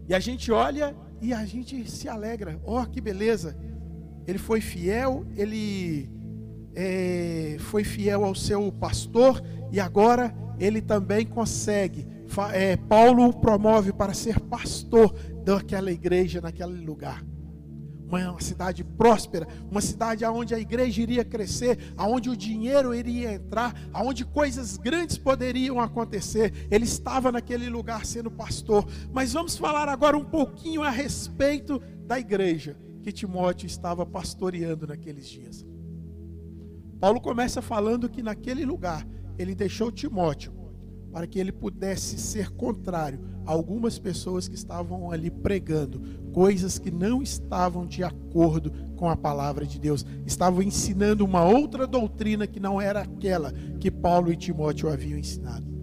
E 0.08 0.14
a 0.14 0.20
gente 0.20 0.52
olha 0.52 0.96
e 1.22 1.34
a 1.34 1.46
gente 1.46 1.90
se 1.90 2.10
alegra. 2.10 2.60
Oh, 2.66 2.86
que 2.86 3.00
beleza! 3.00 3.58
Ele 4.28 4.40
foi 4.40 4.60
fiel, 4.60 5.26
ele 5.36 6.10
é, 6.76 7.58
foi 7.60 7.84
fiel 7.84 8.26
ao 8.26 8.36
seu 8.36 8.72
pastor 8.72 9.42
e 9.72 9.80
agora 9.80 10.36
ele 10.60 10.82
também 10.82 11.26
consegue. 11.26 12.08
É, 12.54 12.76
Paulo 12.76 13.30
o 13.30 13.34
promove 13.34 13.94
para 13.94 14.14
ser 14.14 14.40
pastor 14.40 15.14
daquela 15.44 15.92
igreja, 15.92 16.42
naquele 16.42 16.84
lugar. 16.84 17.24
Uma 18.08 18.40
cidade 18.40 18.84
próspera, 18.84 19.48
uma 19.70 19.82
cidade 19.82 20.24
onde 20.26 20.54
a 20.54 20.60
igreja 20.60 21.02
iria 21.02 21.26
crescer, 21.26 21.94
aonde 21.98 22.30
o 22.30 22.38
dinheiro 22.38 22.94
iria 22.94 23.34
entrar, 23.34 23.74
aonde 23.92 24.24
coisas 24.24 24.78
grandes 24.78 25.18
poderiam 25.18 25.80
acontecer. 25.80 26.68
Ele 26.70 26.86
estava 26.86 27.32
naquele 27.32 27.68
lugar 27.70 28.06
sendo 28.06 28.30
pastor. 28.30 28.86
Mas 29.12 29.34
vamos 29.34 29.58
falar 29.58 29.90
agora 29.90 30.16
um 30.16 30.24
pouquinho 30.24 30.84
a 30.84 30.90
respeito 30.90 31.82
da 32.06 32.20
igreja 32.20 32.76
que 33.06 33.12
Timóteo 33.12 33.68
estava 33.68 34.04
pastoreando 34.04 34.88
naqueles 34.88 35.30
dias. 35.30 35.64
Paulo 37.00 37.22
começa 37.22 37.62
falando 37.62 38.10
que 38.10 38.24
naquele 38.24 38.66
lugar 38.66 39.08
ele 39.38 39.54
deixou 39.54 39.92
Timóteo 39.92 40.52
para 41.12 41.28
que 41.28 41.38
ele 41.38 41.52
pudesse 41.52 42.18
ser 42.18 42.50
contrário 42.50 43.20
a 43.46 43.52
algumas 43.52 44.00
pessoas 44.00 44.48
que 44.48 44.56
estavam 44.56 45.12
ali 45.12 45.30
pregando 45.30 46.02
coisas 46.34 46.80
que 46.80 46.90
não 46.90 47.22
estavam 47.22 47.86
de 47.86 48.04
acordo 48.04 48.72
com 48.96 49.08
a 49.08 49.16
palavra 49.16 49.68
de 49.68 49.80
Deus, 49.80 50.04
estavam 50.26 50.64
ensinando 50.64 51.24
uma 51.24 51.46
outra 51.46 51.86
doutrina 51.86 52.48
que 52.48 52.60
não 52.60 52.82
era 52.82 53.02
aquela 53.02 53.52
que 53.80 53.92
Paulo 53.92 54.34
e 54.34 54.36
Timóteo 54.36 54.90
haviam 54.90 55.20
ensinado. 55.20 55.75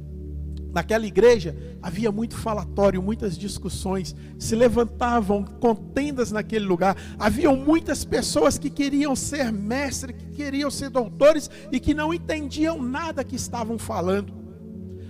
Naquela 0.73 1.07
igreja 1.07 1.55
havia 1.83 2.11
muito 2.11 2.37
falatório, 2.37 3.03
muitas 3.03 3.37
discussões, 3.37 4.17
se 4.39 4.57
levantavam 4.57 5.45
contendas 5.45 6.33
naquele 6.33 6.65
lugar. 6.65 6.97
Haviam 7.19 7.55
muitas 7.55 8.05
pessoas 8.05 8.57
que 8.57 8.71
queriam 8.71 9.15
ser 9.15 9.53
mestres, 9.53 10.17
que 10.17 10.31
queriam 10.31 10.71
ser 10.71 10.89
doutores 10.89 11.51
e 11.71 11.79
que 11.79 11.93
não 11.93 12.15
entendiam 12.15 12.83
nada 12.83 13.23
que 13.23 13.37
estavam 13.37 13.79
falando. 13.79 14.33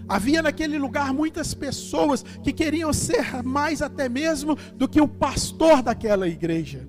Havia 0.09 0.43
naquele 0.43 0.79
lugar 0.79 1.15
muitas 1.15 1.55
pessoas 1.55 2.25
que 2.43 2.53
queriam 2.53 2.93
ser 2.93 3.43
mais 3.45 3.81
até 3.81 4.09
mesmo 4.09 4.57
do 4.75 4.89
que 4.89 5.01
o 5.01 5.07
pastor 5.07 5.81
daquela 5.81 6.27
igreja 6.27 6.89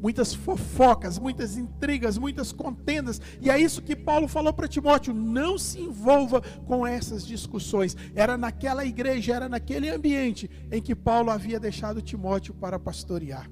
muitas 0.00 0.34
fofocas, 0.34 1.18
muitas 1.18 1.56
intrigas, 1.56 2.18
muitas 2.18 2.52
contendas. 2.52 3.20
E 3.40 3.50
é 3.50 3.58
isso 3.58 3.82
que 3.82 3.96
Paulo 3.96 4.28
falou 4.28 4.52
para 4.52 4.68
Timóteo: 4.68 5.14
não 5.14 5.58
se 5.58 5.80
envolva 5.80 6.40
com 6.66 6.86
essas 6.86 7.26
discussões. 7.26 7.96
Era 8.14 8.36
naquela 8.36 8.84
igreja, 8.84 9.34
era 9.34 9.48
naquele 9.48 9.88
ambiente 9.88 10.50
em 10.70 10.82
que 10.82 10.94
Paulo 10.94 11.30
havia 11.30 11.58
deixado 11.58 12.02
Timóteo 12.02 12.54
para 12.54 12.78
pastorear. 12.78 13.50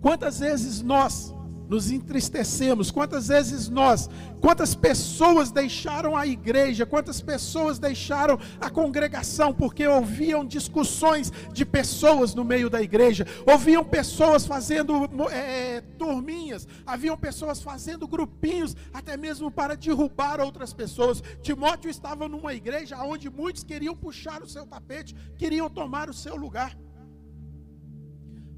Quantas 0.00 0.38
vezes 0.38 0.82
nós 0.82 1.34
nos 1.68 1.90
entristecemos. 1.90 2.90
Quantas 2.90 3.28
vezes 3.28 3.68
nós, 3.68 4.08
quantas 4.40 4.74
pessoas 4.74 5.50
deixaram 5.50 6.16
a 6.16 6.26
igreja, 6.26 6.86
quantas 6.86 7.20
pessoas 7.20 7.78
deixaram 7.78 8.38
a 8.60 8.70
congregação 8.70 9.52
porque 9.52 9.86
ouviam 9.86 10.44
discussões 10.44 11.32
de 11.52 11.64
pessoas 11.64 12.34
no 12.34 12.44
meio 12.44 12.70
da 12.70 12.82
igreja, 12.82 13.26
ouviam 13.46 13.84
pessoas 13.84 14.46
fazendo 14.46 15.08
é, 15.30 15.80
turminhas, 15.98 16.66
haviam 16.86 17.16
pessoas 17.16 17.62
fazendo 17.62 18.06
grupinhos, 18.06 18.76
até 18.92 19.16
mesmo 19.16 19.50
para 19.50 19.76
derrubar 19.76 20.40
outras 20.40 20.72
pessoas. 20.72 21.22
Timóteo 21.42 21.90
estava 21.90 22.28
numa 22.28 22.54
igreja 22.54 22.96
onde 23.02 23.28
muitos 23.30 23.64
queriam 23.64 23.96
puxar 23.96 24.42
o 24.42 24.48
seu 24.48 24.66
tapete, 24.66 25.14
queriam 25.36 25.68
tomar 25.68 26.08
o 26.08 26.14
seu 26.14 26.36
lugar. 26.36 26.76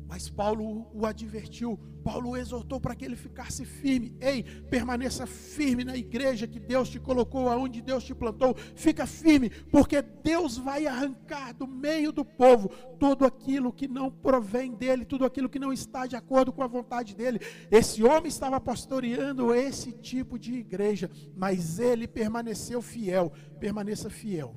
Mas 0.09 0.31
Paulo 0.31 0.87
o 0.95 1.05
advertiu, 1.05 1.79
Paulo 2.03 2.31
o 2.31 2.37
exortou 2.37 2.81
para 2.81 2.97
que 2.97 3.05
ele 3.05 3.15
ficasse 3.15 3.67
firme. 3.67 4.17
Ei, 4.19 4.43
permaneça 4.43 5.27
firme 5.27 5.85
na 5.85 5.95
igreja 5.95 6.47
que 6.47 6.59
Deus 6.59 6.89
te 6.89 6.99
colocou, 6.99 7.51
aonde 7.51 7.83
Deus 7.83 8.05
te 8.05 8.15
plantou. 8.15 8.55
Fica 8.75 9.07
firme, 9.07 9.51
porque 9.71 10.01
Deus 10.01 10.57
vai 10.57 10.87
arrancar 10.87 11.53
do 11.53 11.67
meio 11.67 12.11
do 12.11 12.25
povo 12.25 12.71
tudo 12.99 13.27
aquilo 13.27 13.71
que 13.71 13.87
não 13.87 14.11
provém 14.11 14.73
dele, 14.73 15.05
tudo 15.05 15.27
aquilo 15.27 15.49
que 15.49 15.59
não 15.59 15.75
está 15.75 16.07
de 16.07 16.17
acordo 16.17 16.55
com 16.55 16.63
a 16.63 16.67
vontade 16.67 17.15
dele. 17.15 17.39
Esse 17.71 18.03
homem 18.03 18.29
estava 18.29 18.59
pastoreando 18.59 19.55
esse 19.55 19.93
tipo 19.93 20.39
de 20.39 20.55
igreja, 20.55 21.11
mas 21.37 21.79
ele 21.79 22.09
permaneceu 22.09 22.81
fiel. 22.81 23.31
Permaneça 23.61 24.09
fiel. 24.09 24.57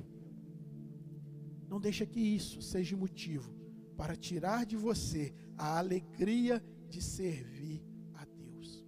Não 1.68 1.78
deixa 1.78 2.06
que 2.06 2.20
isso 2.20 2.62
seja 2.62 2.96
motivo 2.96 3.61
para 3.96 4.16
tirar 4.16 4.66
de 4.66 4.76
você 4.76 5.32
a 5.56 5.78
alegria 5.78 6.62
de 6.88 7.00
servir 7.02 7.82
a 8.14 8.24
Deus. 8.24 8.84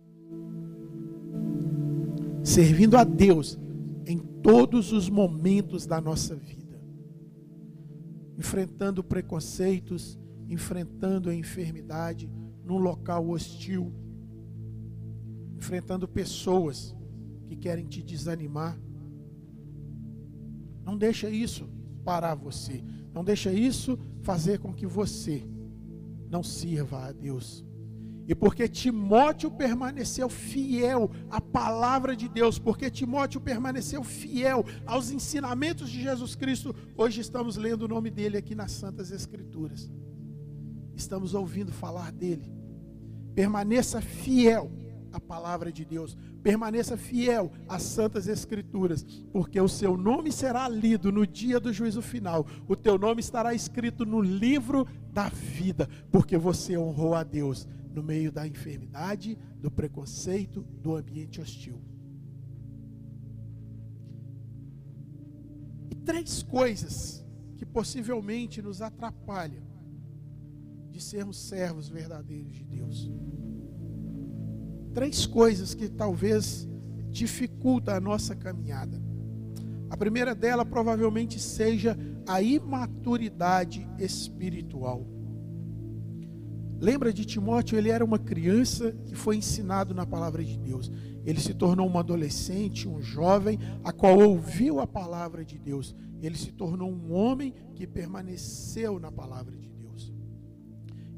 Servindo 2.43 2.97
a 2.97 3.05
Deus 3.05 3.59
em 4.07 4.19
todos 4.19 4.93
os 4.93 5.09
momentos 5.09 5.87
da 5.87 6.01
nossa 6.01 6.35
vida. 6.35 6.81
Enfrentando 8.37 9.03
preconceitos, 9.03 10.19
enfrentando 10.49 11.31
a 11.31 11.35
enfermidade 11.35 12.31
num 12.65 12.79
local 12.79 13.29
hostil, 13.29 13.93
enfrentando 15.57 16.09
pessoas 16.09 16.95
que 17.47 17.57
querem 17.57 17.87
te 17.87 18.03
desanimar. 18.03 18.79
Não 20.85 20.99
deixa 20.99 21.31
isso 21.31 21.69
parar 22.05 22.35
você. 22.35 22.83
Não 23.15 23.25
deixa 23.25 23.53
isso 23.53 23.99
fazer 24.25 24.59
com 24.59 24.73
que 24.73 24.87
você 24.87 25.47
não 26.29 26.43
sirva 26.43 27.07
a 27.07 27.13
Deus. 27.13 27.65
E 28.27 28.35
porque 28.35 28.67
Timóteo 28.67 29.51
permaneceu 29.51 30.31
fiel 30.31 31.11
à 31.31 31.43
palavra 31.43 32.17
de 32.17 32.27
Deus, 32.27 32.59
porque 32.59 32.91
Timóteo 32.91 33.39
permaneceu 33.39 34.03
fiel 34.03 34.65
aos 34.87 35.11
ensinamentos 35.11 35.91
de 35.91 36.03
Jesus 36.03 36.35
Cristo, 36.35 36.75
hoje 36.97 37.21
estamos 37.21 37.57
lendo 37.57 37.83
o 37.83 37.89
nome 37.89 38.11
dele 38.11 38.39
aqui 38.39 38.55
nas 38.55 38.73
Santas 38.73 39.11
Escrituras. 39.11 39.93
Estamos 40.97 41.35
ouvindo 41.35 41.71
falar 41.71 42.11
dele. 42.11 42.51
Permaneça 43.35 44.01
fiel 44.01 44.73
à 45.17 45.21
palavra 45.21 45.73
de 45.73 45.85
Deus, 45.85 46.17
permaneça 46.43 46.97
fiel 46.97 47.53
às 47.69 47.83
Santas 47.83 48.27
Escrituras, 48.27 49.05
porque 49.33 49.61
o 49.61 49.69
seu 49.69 49.97
nome 49.97 50.33
será 50.33 50.69
lido 50.69 51.13
no 51.13 51.27
dia 51.27 51.61
do 51.61 51.73
juízo 51.73 52.03
final, 52.03 52.47
o 52.69 52.75
teu 52.75 52.99
nome 52.99 53.21
estará 53.21 53.55
escrito 53.55 54.05
no 54.05 54.21
livro 54.21 54.87
da 55.13 55.29
vida, 55.29 55.89
porque 56.11 56.37
você 56.37 56.77
honrou 56.77 57.15
a 57.15 57.23
Deus 57.23 57.69
no 57.93 58.03
meio 58.03 58.33
da 58.33 58.47
enfermidade, 58.47 59.39
do 59.61 59.71
preconceito, 59.71 60.63
do 60.63 60.97
ambiente 60.97 61.41
hostil. 61.41 61.81
E 65.91 65.95
três 65.95 66.43
coisas 66.43 67.25
que 67.57 67.65
possivelmente 67.65 68.61
nos 68.61 68.83
atrapalham 68.83 69.63
de 70.91 71.01
sermos 71.01 71.37
servos 71.37 71.89
verdadeiros 71.89 72.53
de 72.53 72.65
Deus. 72.65 73.11
Três 74.95 75.27
coisas 75.27 75.75
que 75.75 75.89
talvez 75.89 76.69
dificultam 77.11 77.95
a 77.95 78.01
nossa 78.01 78.35
caminhada. 78.35 79.03
A 79.91 79.97
primeira 79.97 80.35
dela 80.35 80.65
provavelmente 80.65 81.39
seja 81.39 81.97
a 82.27 82.41
imaturidade 82.41 83.87
espiritual. 83.99 85.07
Lembra 86.81 87.13
de 87.13 87.25
Timóteo? 87.25 87.79
Ele 87.79 87.91
era 87.91 88.05
uma 88.05 88.19
criança 88.19 88.93
que 89.07 89.15
foi 89.15 89.37
ensinado 89.37 89.95
na 89.95 90.05
palavra 90.05 90.45
de 90.45 90.59
Deus. 90.59 90.91
Ele 91.25 91.41
se 91.41 91.55
tornou 91.55 91.89
um 91.89 91.99
adolescente, 91.99 92.89
um 92.89 93.01
jovem, 93.01 93.59
a 93.83 93.93
qual 93.93 94.19
ouviu 94.19 94.81
a 94.81 94.87
palavra 94.87 95.45
de 95.45 95.59
Deus. 95.59 95.95
Ele 96.21 96.37
se 96.37 96.53
tornou 96.53 96.91
um 96.91 97.13
homem 97.13 97.55
que 97.75 97.87
permaneceu 97.87 98.99
na 98.99 99.11
palavra 99.11 99.57
de 99.57 99.69
Deus. 99.69 99.74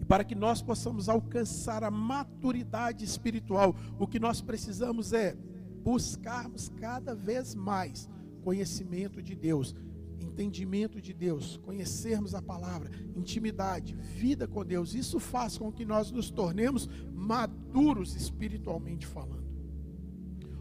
Para 0.09 0.25
que 0.25 0.35
nós 0.35 0.62
possamos 0.62 1.09
alcançar 1.09 1.83
a 1.83 1.90
maturidade 1.90 3.05
espiritual, 3.05 3.75
o 3.99 4.07
que 4.07 4.21
nós 4.21 4.40
precisamos 4.40 5.12
é 5.12 5.37
buscarmos 5.83 6.69
cada 6.69 7.14
vez 7.14 7.55
mais 7.55 8.09
conhecimento 8.42 9.21
de 9.23 9.35
Deus, 9.35 9.75
entendimento 10.21 11.01
de 11.01 11.12
Deus, 11.12 11.57
conhecermos 11.59 12.35
a 12.35 12.42
palavra, 12.42 12.90
intimidade, 13.16 13.95
vida 13.95 14.47
com 14.47 14.64
Deus, 14.64 14.95
isso 14.95 15.19
faz 15.19 15.59
com 15.59 15.73
que 15.73 15.85
nós 15.85 16.11
nos 16.11 16.31
tornemos 16.31 16.88
maduros 17.12 18.14
espiritualmente 18.14 19.07
falando. 19.07 19.47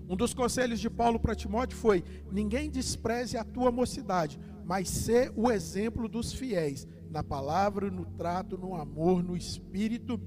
Um 0.08 0.16
dos 0.16 0.34
conselhos 0.34 0.80
de 0.80 0.90
Paulo 0.90 1.20
para 1.20 1.36
Timóteo 1.36 1.78
foi: 1.78 2.04
ninguém 2.32 2.70
despreze 2.70 3.38
a 3.38 3.44
tua 3.44 3.72
mocidade, 3.72 4.40
mas 4.64 4.88
sê 4.90 5.32
o 5.36 5.52
exemplo 5.52 6.08
dos 6.08 6.32
fiéis, 6.34 6.88
na 7.10 7.24
palavra, 7.24 7.90
no 7.90 8.06
trato, 8.06 8.58
no 8.58 8.76
amor, 8.76 9.24
no 9.24 9.36
espírito, 9.36 10.20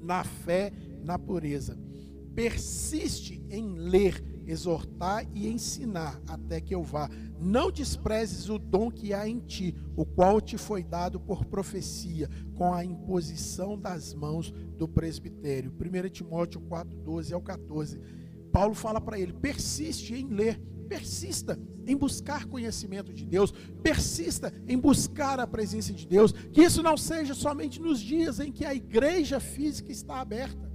na 0.00 0.24
fé, 0.24 0.72
na 1.02 1.18
pureza. 1.18 1.78
Persiste 2.34 3.42
em 3.48 3.74
ler, 3.74 4.22
exortar 4.46 5.26
e 5.34 5.48
ensinar 5.48 6.20
até 6.28 6.60
que 6.60 6.74
eu 6.74 6.82
vá. 6.82 7.08
Não 7.40 7.70
desprezes 7.70 8.48
o 8.48 8.58
dom 8.58 8.90
que 8.90 9.14
há 9.14 9.28
em 9.28 9.40
ti, 9.40 9.74
o 9.96 10.04
qual 10.04 10.40
te 10.40 10.58
foi 10.58 10.82
dado 10.82 11.18
por 11.18 11.44
profecia, 11.46 12.28
com 12.54 12.72
a 12.72 12.84
imposição 12.84 13.78
das 13.78 14.14
mãos 14.14 14.50
do 14.50 14.86
presbitério. 14.86 15.72
1 15.72 16.08
Timóteo 16.10 16.60
4, 16.60 16.96
12 16.98 17.34
ao 17.34 17.40
14. 17.40 18.00
Paulo 18.52 18.74
fala 18.74 19.00
para 19.00 19.18
ele: 19.18 19.32
persiste 19.32 20.14
em 20.14 20.28
ler, 20.28 20.60
persista 20.88 21.58
em 21.86 21.96
buscar 21.96 22.46
conhecimento 22.46 23.12
de 23.12 23.24
Deus, 23.24 23.52
persista 23.82 24.52
em 24.66 24.78
buscar 24.78 25.38
a 25.38 25.46
presença 25.46 25.92
de 25.92 26.06
Deus, 26.06 26.32
que 26.32 26.62
isso 26.62 26.82
não 26.82 26.96
seja 26.96 27.34
somente 27.34 27.80
nos 27.80 28.00
dias 28.00 28.40
em 28.40 28.50
que 28.50 28.64
a 28.64 28.74
igreja 28.74 29.38
física 29.38 29.92
está 29.92 30.20
aberta. 30.20 30.66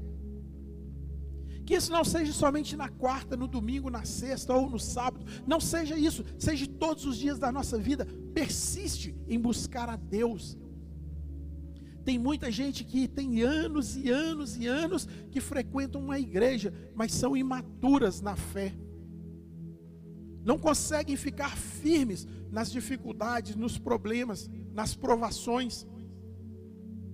Que 1.65 1.76
isso 1.76 1.91
não 1.91 2.04
seja 2.04 2.34
somente 2.34 2.76
na 2.76 2.89
quarta, 2.89 3.38
no 3.38 3.47
domingo, 3.47 3.89
na 3.89 4.04
sexta 4.04 4.54
ou 4.54 4.69
no 4.69 4.80
sábado. 4.80 5.26
Não 5.45 5.60
seja 5.60 5.97
isso, 5.97 6.26
seja 6.38 6.67
todos 6.67 7.06
os 7.06 7.17
dias 7.17 7.39
da 7.39 7.52
nossa 7.52 7.78
vida. 7.78 8.06
Persiste 8.34 9.15
em 9.28 9.39
buscar 9.39 9.88
a 9.88 9.95
Deus. 9.95 10.58
Tem 12.04 12.17
muita 12.17 12.52
gente 12.52 12.84
que 12.84 13.08
tem 13.08 13.41
anos 13.41 13.95
e 13.95 14.10
anos 14.10 14.58
e 14.58 14.65
anos 14.65 15.08
que 15.30 15.39
frequentam 15.39 16.02
uma 16.02 16.19
igreja, 16.19 16.74
mas 16.95 17.13
são 17.13 17.38
imaturas 17.38 18.21
na 18.21 18.36
fé. 18.36 18.74
Não 20.43 20.58
conseguem 20.58 21.15
ficar 21.15 21.56
firmes 21.56 22.27
nas 22.51 22.71
dificuldades, 22.71 23.56
nos 23.56 23.77
problemas, 23.77 24.49
nas 24.73 24.95
provações 24.95 25.86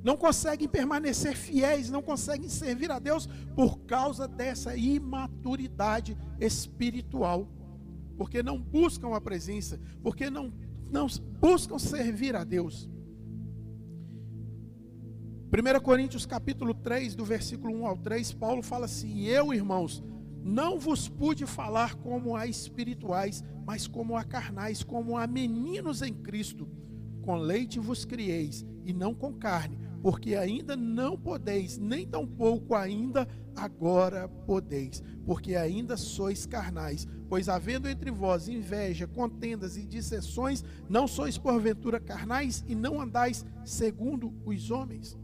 não 0.07 0.15
conseguem 0.15 0.69
permanecer 0.69 1.35
fiéis, 1.35 1.89
não 1.89 2.01
conseguem 2.01 2.47
servir 2.47 2.89
a 2.89 2.97
Deus 2.97 3.27
por 3.53 3.79
causa 3.79 4.25
dessa 4.25 4.73
imaturidade 4.77 6.17
espiritual, 6.39 7.45
porque 8.17 8.41
não 8.41 8.57
buscam 8.57 9.13
a 9.13 9.19
presença, 9.19 9.77
porque 10.01 10.29
não, 10.29 10.53
não 10.89 11.07
buscam 11.41 11.77
servir 11.77 12.37
a 12.37 12.45
Deus. 12.45 12.89
1 15.51 15.79
Coríntios 15.81 16.25
capítulo 16.25 16.73
3, 16.73 17.13
do 17.13 17.25
versículo 17.25 17.73
1 17.75 17.87
ao 17.87 17.97
3, 17.97 18.31
Paulo 18.31 18.61
fala 18.61 18.85
assim: 18.85 19.25
Eu, 19.25 19.53
irmãos, 19.53 20.01
não 20.47 20.79
vos 20.79 21.07
pude 21.07 21.45
falar 21.45 21.95
como 21.95 22.35
a 22.35 22.47
espirituais, 22.47 23.43
mas 23.65 23.85
como 23.85 24.15
a 24.15 24.23
carnais, 24.23 24.83
como 24.83 25.17
a 25.17 25.27
meninos 25.27 26.01
em 26.01 26.13
Cristo. 26.13 26.67
Com 27.21 27.35
leite 27.35 27.79
vos 27.79 28.05
crieis, 28.05 28.65
e 28.85 28.93
não 28.93 29.13
com 29.13 29.33
carne 29.33 29.77
porque 30.01 30.35
ainda 30.35 30.75
não 30.75 31.17
podeis, 31.17 31.77
nem 31.77 32.07
tampouco 32.07 32.75
ainda 32.75 33.27
agora 33.55 34.27
podeis, 34.45 35.03
porque 35.25 35.55
ainda 35.55 35.97
sois 35.97 36.45
carnais. 36.45 37.07
Pois 37.27 37.49
havendo 37.49 37.89
entre 37.89 38.11
vós 38.11 38.47
inveja, 38.47 39.07
contendas 39.07 39.75
e 39.75 39.85
dissensões, 39.85 40.63
não 40.87 41.07
sois 41.07 41.37
porventura 41.37 41.99
carnais 41.99 42.63
e 42.67 42.75
não 42.75 43.01
andais 43.01 43.45
segundo 43.65 44.33
os 44.45 44.71
homens. 44.71 45.17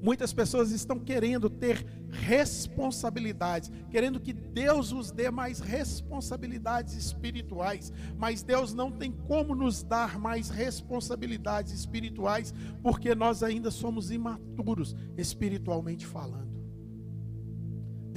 Muitas 0.00 0.32
pessoas 0.32 0.70
estão 0.70 0.98
querendo 0.98 1.50
ter 1.50 1.84
responsabilidades, 2.10 3.70
querendo 3.90 4.20
que 4.20 4.32
Deus 4.32 4.92
os 4.92 5.10
dê 5.10 5.30
mais 5.30 5.60
responsabilidades 5.60 6.94
espirituais, 6.94 7.92
mas 8.16 8.42
Deus 8.42 8.72
não 8.72 8.90
tem 8.90 9.10
como 9.10 9.54
nos 9.54 9.82
dar 9.82 10.18
mais 10.18 10.48
responsabilidades 10.50 11.72
espirituais, 11.72 12.54
porque 12.82 13.14
nós 13.14 13.42
ainda 13.42 13.70
somos 13.70 14.10
imaturos 14.10 14.94
espiritualmente 15.16 16.06
falando. 16.06 16.57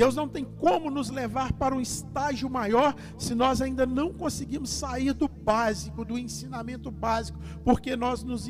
Deus 0.01 0.15
não 0.15 0.27
tem 0.27 0.43
como 0.43 0.89
nos 0.89 1.11
levar 1.11 1.53
para 1.53 1.75
um 1.75 1.79
estágio 1.79 2.49
maior 2.49 2.95
se 3.19 3.35
nós 3.35 3.61
ainda 3.61 3.85
não 3.85 4.11
conseguimos 4.11 4.71
sair 4.71 5.13
do 5.13 5.27
básico, 5.27 6.03
do 6.03 6.17
ensinamento 6.17 6.89
básico, 6.89 7.37
porque 7.63 7.95
nós 7.95 8.23
nos 8.23 8.49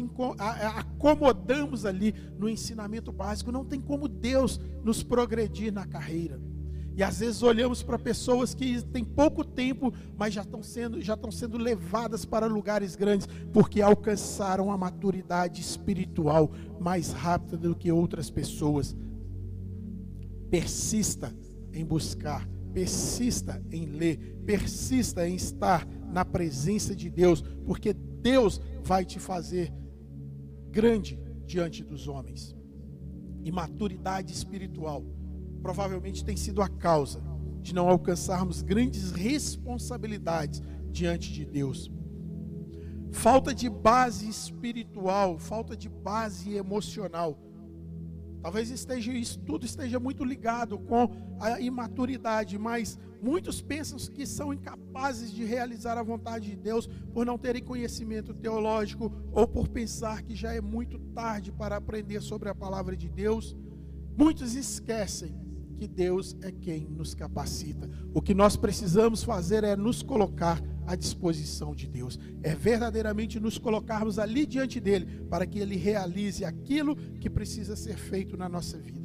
acomodamos 0.77 1.85
ali 1.85 2.15
no 2.39 2.47
ensinamento 2.47 3.11
básico. 3.11 3.51
Não 3.51 3.65
tem 3.65 3.81
como 3.81 4.07
Deus 4.07 4.61
nos 4.81 5.03
progredir 5.03 5.73
na 5.73 5.85
carreira. 5.85 6.39
E 6.95 7.03
às 7.03 7.19
vezes 7.19 7.43
olhamos 7.43 7.83
para 7.83 7.99
pessoas 7.99 8.55
que 8.55 8.81
têm 8.83 9.03
pouco 9.03 9.43
tempo, 9.43 9.93
mas 10.17 10.33
já 10.33 10.43
estão 10.43 10.63
sendo, 10.63 11.01
já 11.01 11.15
estão 11.15 11.33
sendo 11.33 11.57
levadas 11.57 12.23
para 12.23 12.45
lugares 12.45 12.95
grandes, 12.95 13.27
porque 13.51 13.81
alcançaram 13.81 14.71
a 14.71 14.77
maturidade 14.77 15.59
espiritual 15.59 16.49
mais 16.79 17.11
rápida 17.11 17.57
do 17.57 17.75
que 17.75 17.91
outras 17.91 18.29
pessoas. 18.29 18.95
Persista 20.51 21.33
em 21.73 21.85
buscar, 21.85 22.47
persista 22.73 23.63
em 23.71 23.85
ler, 23.85 24.35
persista 24.45 25.27
em 25.27 25.35
estar 25.35 25.87
na 26.11 26.23
presença 26.25 26.95
de 26.95 27.09
Deus, 27.09 27.41
porque 27.65 27.93
Deus 27.93 28.61
vai 28.83 29.05
te 29.05 29.17
fazer 29.17 29.73
grande 30.69 31.17
diante 31.45 31.83
dos 31.83 32.07
homens. 32.07 32.55
E 33.43 33.51
maturidade 33.51 34.31
espiritual 34.31 35.03
provavelmente 35.61 36.23
tem 36.23 36.35
sido 36.35 36.61
a 36.61 36.67
causa 36.67 37.23
de 37.61 37.73
não 37.73 37.87
alcançarmos 37.87 38.61
grandes 38.61 39.11
responsabilidades 39.11 40.61
diante 40.91 41.31
de 41.31 41.45
Deus. 41.45 41.89
Falta 43.11 43.53
de 43.53 43.69
base 43.69 44.27
espiritual, 44.27 45.37
falta 45.37 45.75
de 45.75 45.89
base 45.89 46.53
emocional 46.53 47.37
Talvez 48.41 48.71
esteja, 48.71 49.13
isso 49.13 49.39
tudo 49.39 49.65
esteja 49.65 49.99
muito 49.99 50.23
ligado 50.23 50.79
com 50.79 51.09
a 51.39 51.59
imaturidade, 51.59 52.57
mas 52.57 52.97
muitos 53.21 53.61
pensam 53.61 53.99
que 53.99 54.25
são 54.25 54.51
incapazes 54.51 55.31
de 55.31 55.43
realizar 55.43 55.97
a 55.97 56.03
vontade 56.03 56.49
de 56.49 56.55
Deus 56.55 56.87
por 57.13 57.25
não 57.25 57.37
terem 57.37 57.63
conhecimento 57.63 58.33
teológico 58.33 59.11
ou 59.31 59.47
por 59.47 59.67
pensar 59.67 60.23
que 60.23 60.35
já 60.35 60.53
é 60.53 60.61
muito 60.61 60.97
tarde 61.13 61.51
para 61.51 61.75
aprender 61.75 62.21
sobre 62.21 62.49
a 62.49 62.55
palavra 62.55 62.97
de 62.97 63.09
Deus. 63.09 63.55
Muitos 64.17 64.55
esquecem 64.55 65.39
que 65.77 65.87
Deus 65.87 66.35
é 66.41 66.51
quem 66.51 66.87
nos 66.87 67.13
capacita. 67.13 67.89
O 68.13 68.21
que 68.21 68.33
nós 68.33 68.55
precisamos 68.55 69.23
fazer 69.23 69.63
é 69.63 69.75
nos 69.75 70.01
colocar 70.01 70.61
à 70.91 70.95
disposição 70.95 71.73
de 71.73 71.87
Deus. 71.87 72.19
É 72.43 72.53
verdadeiramente 72.53 73.39
nos 73.39 73.57
colocarmos 73.57 74.19
ali 74.19 74.45
diante 74.45 74.79
dele 74.79 75.23
para 75.29 75.45
que 75.45 75.59
ele 75.59 75.77
realize 75.77 76.43
aquilo 76.43 76.95
que 76.95 77.29
precisa 77.29 77.75
ser 77.75 77.97
feito 77.97 78.35
na 78.35 78.49
nossa 78.49 78.77
vida. 78.77 78.99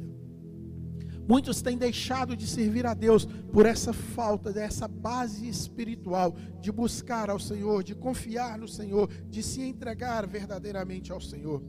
Muitos 1.27 1.61
têm 1.61 1.77
deixado 1.77 2.37
de 2.37 2.47
servir 2.47 2.85
a 2.85 2.93
Deus 2.93 3.25
por 3.25 3.65
essa 3.65 3.91
falta 3.91 4.53
dessa 4.53 4.87
base 4.87 5.47
espiritual 5.47 6.35
de 6.61 6.71
buscar 6.71 7.29
ao 7.29 7.39
Senhor, 7.39 7.83
de 7.83 7.93
confiar 7.93 8.57
no 8.57 8.67
Senhor, 8.67 9.09
de 9.29 9.43
se 9.43 9.61
entregar 9.61 10.25
verdadeiramente 10.25 11.11
ao 11.11 11.19
Senhor. 11.19 11.61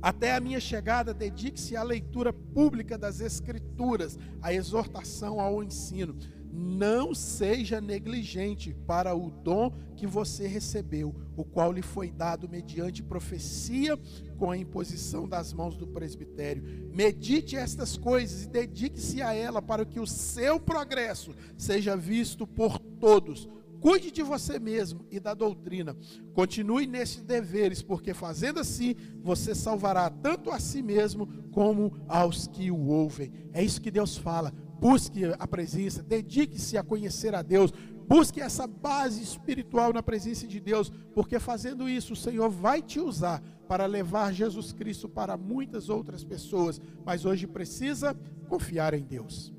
Até 0.00 0.34
a 0.34 0.40
minha 0.40 0.60
chegada, 0.60 1.12
dedique-se 1.12 1.76
à 1.76 1.82
leitura 1.82 2.32
pública 2.32 2.96
das 2.96 3.20
Escrituras, 3.20 4.18
à 4.40 4.52
exortação, 4.52 5.40
ao 5.40 5.62
ensino. 5.62 6.16
Não 6.50 7.14
seja 7.14 7.80
negligente 7.80 8.74
para 8.86 9.14
o 9.14 9.30
dom 9.30 9.72
que 9.96 10.06
você 10.06 10.46
recebeu, 10.46 11.14
o 11.36 11.44
qual 11.44 11.72
lhe 11.72 11.82
foi 11.82 12.10
dado 12.10 12.48
mediante 12.48 13.02
profecia 13.02 13.98
com 14.36 14.50
a 14.50 14.56
imposição 14.56 15.28
das 15.28 15.52
mãos 15.52 15.76
do 15.76 15.86
presbitério. 15.86 16.62
Medite 16.94 17.56
estas 17.56 17.96
coisas 17.96 18.44
e 18.44 18.48
dedique-se 18.48 19.20
a 19.20 19.34
ela 19.34 19.60
para 19.60 19.84
que 19.84 20.00
o 20.00 20.06
seu 20.06 20.60
progresso 20.60 21.34
seja 21.56 21.96
visto 21.96 22.46
por 22.46 22.78
todos 22.78 23.48
Cuide 23.80 24.10
de 24.10 24.22
você 24.22 24.58
mesmo 24.58 25.06
e 25.10 25.20
da 25.20 25.34
doutrina. 25.34 25.96
Continue 26.34 26.86
nesses 26.86 27.22
deveres, 27.22 27.80
porque 27.80 28.12
fazendo 28.12 28.58
assim, 28.58 28.96
você 29.22 29.54
salvará 29.54 30.10
tanto 30.10 30.50
a 30.50 30.58
si 30.58 30.82
mesmo 30.82 31.28
como 31.52 31.96
aos 32.08 32.46
que 32.46 32.70
o 32.70 32.86
ouvem. 32.86 33.32
É 33.52 33.62
isso 33.62 33.80
que 33.80 33.90
Deus 33.90 34.16
fala. 34.16 34.52
Busque 34.80 35.24
a 35.38 35.46
presença, 35.46 36.02
dedique-se 36.02 36.76
a 36.78 36.82
conhecer 36.82 37.34
a 37.34 37.42
Deus, 37.42 37.72
busque 38.06 38.40
essa 38.40 38.66
base 38.66 39.22
espiritual 39.22 39.92
na 39.92 40.02
presença 40.02 40.46
de 40.46 40.60
Deus, 40.60 40.90
porque 41.14 41.38
fazendo 41.38 41.88
isso, 41.88 42.12
o 42.12 42.16
Senhor 42.16 42.48
vai 42.48 42.80
te 42.80 43.00
usar 43.00 43.42
para 43.66 43.84
levar 43.86 44.32
Jesus 44.32 44.72
Cristo 44.72 45.08
para 45.08 45.36
muitas 45.36 45.88
outras 45.88 46.24
pessoas, 46.24 46.80
mas 47.04 47.24
hoje 47.24 47.46
precisa 47.46 48.14
confiar 48.48 48.94
em 48.94 49.04
Deus. 49.04 49.52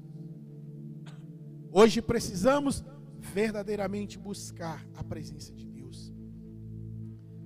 Hoje 1.72 2.02
precisamos 2.02 2.84
verdadeiramente 3.20 4.18
buscar 4.18 4.84
a 4.96 5.04
presença 5.04 5.54
de 5.54 5.68
Deus. 5.68 6.12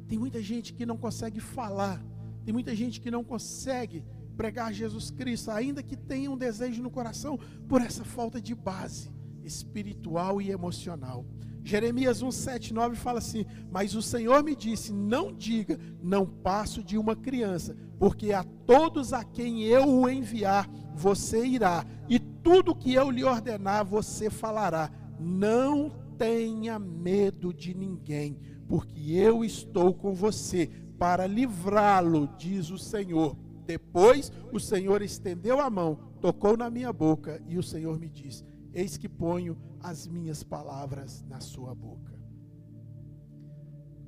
Tem 0.08 0.18
muita 0.18 0.42
gente 0.42 0.74
que 0.74 0.86
não 0.86 0.98
consegue 0.98 1.40
falar, 1.40 2.02
tem 2.46 2.54
muita 2.54 2.74
gente 2.76 3.02
que 3.02 3.12
não 3.12 3.24
consegue 3.24 4.06
pregar 4.36 4.74
Jesus 4.74 5.12
Cristo, 5.12 5.52
ainda 5.52 5.84
que 5.84 5.96
tenha 5.96 6.30
um 6.30 6.38
desejo 6.38 6.82
no 6.82 6.92
coração, 6.92 7.40
por 7.68 7.82
essa 7.82 8.04
falta 8.04 8.42
de 8.42 8.54
base 8.54 9.12
espiritual 9.44 10.42
e 10.42 10.52
emocional. 10.52 11.26
Jeremias 11.64 12.22
1, 12.22 12.32
7, 12.32 12.74
9 12.74 12.96
fala 12.96 13.20
assim: 13.20 13.46
Mas 13.72 13.96
o 13.96 14.02
Senhor 14.02 14.44
me 14.44 14.56
disse: 14.56 14.92
Não 14.92 15.32
diga, 15.32 15.80
não 16.02 16.26
passo 16.26 16.84
de 16.84 16.98
uma 16.98 17.16
criança, 17.16 17.76
porque 17.98 18.34
a 18.34 18.44
todos 18.44 19.14
a 19.14 19.24
quem 19.24 19.64
eu 19.64 19.88
o 19.88 20.10
enviar, 20.10 20.70
você 20.94 21.46
irá, 21.46 21.86
e 22.10 22.20
tudo 22.20 22.76
que 22.76 22.94
eu 22.94 23.10
lhe 23.10 23.24
ordenar, 23.24 23.86
você 23.86 24.30
falará. 24.30 24.92
Não 25.20 25.90
tenha 26.18 26.78
medo 26.78 27.54
de 27.54 27.74
ninguém, 27.74 28.38
porque 28.68 29.14
eu 29.14 29.44
estou 29.44 29.94
com 29.94 30.14
você 30.14 30.70
para 31.00 31.26
livrá-lo, 31.26 32.30
diz 32.38 32.70
o 32.70 32.78
Senhor. 32.78 33.38
Depois 33.66 34.32
o 34.52 34.60
Senhor 34.60 35.02
estendeu 35.02 35.60
a 35.60 35.70
mão, 35.70 35.96
tocou 36.20 36.58
na 36.58 36.70
minha 36.70 36.92
boca, 36.92 37.42
e 37.48 37.58
o 37.58 37.64
Senhor 37.64 38.00
me 38.00 38.10
disse: 38.10 38.44
Eis 38.74 38.98
que 38.98 39.08
ponho 39.08 39.58
as 39.80 40.08
minhas 40.08 40.44
palavras 40.44 41.24
na 41.28 41.40
sua 41.40 41.74
boca. 41.74 42.14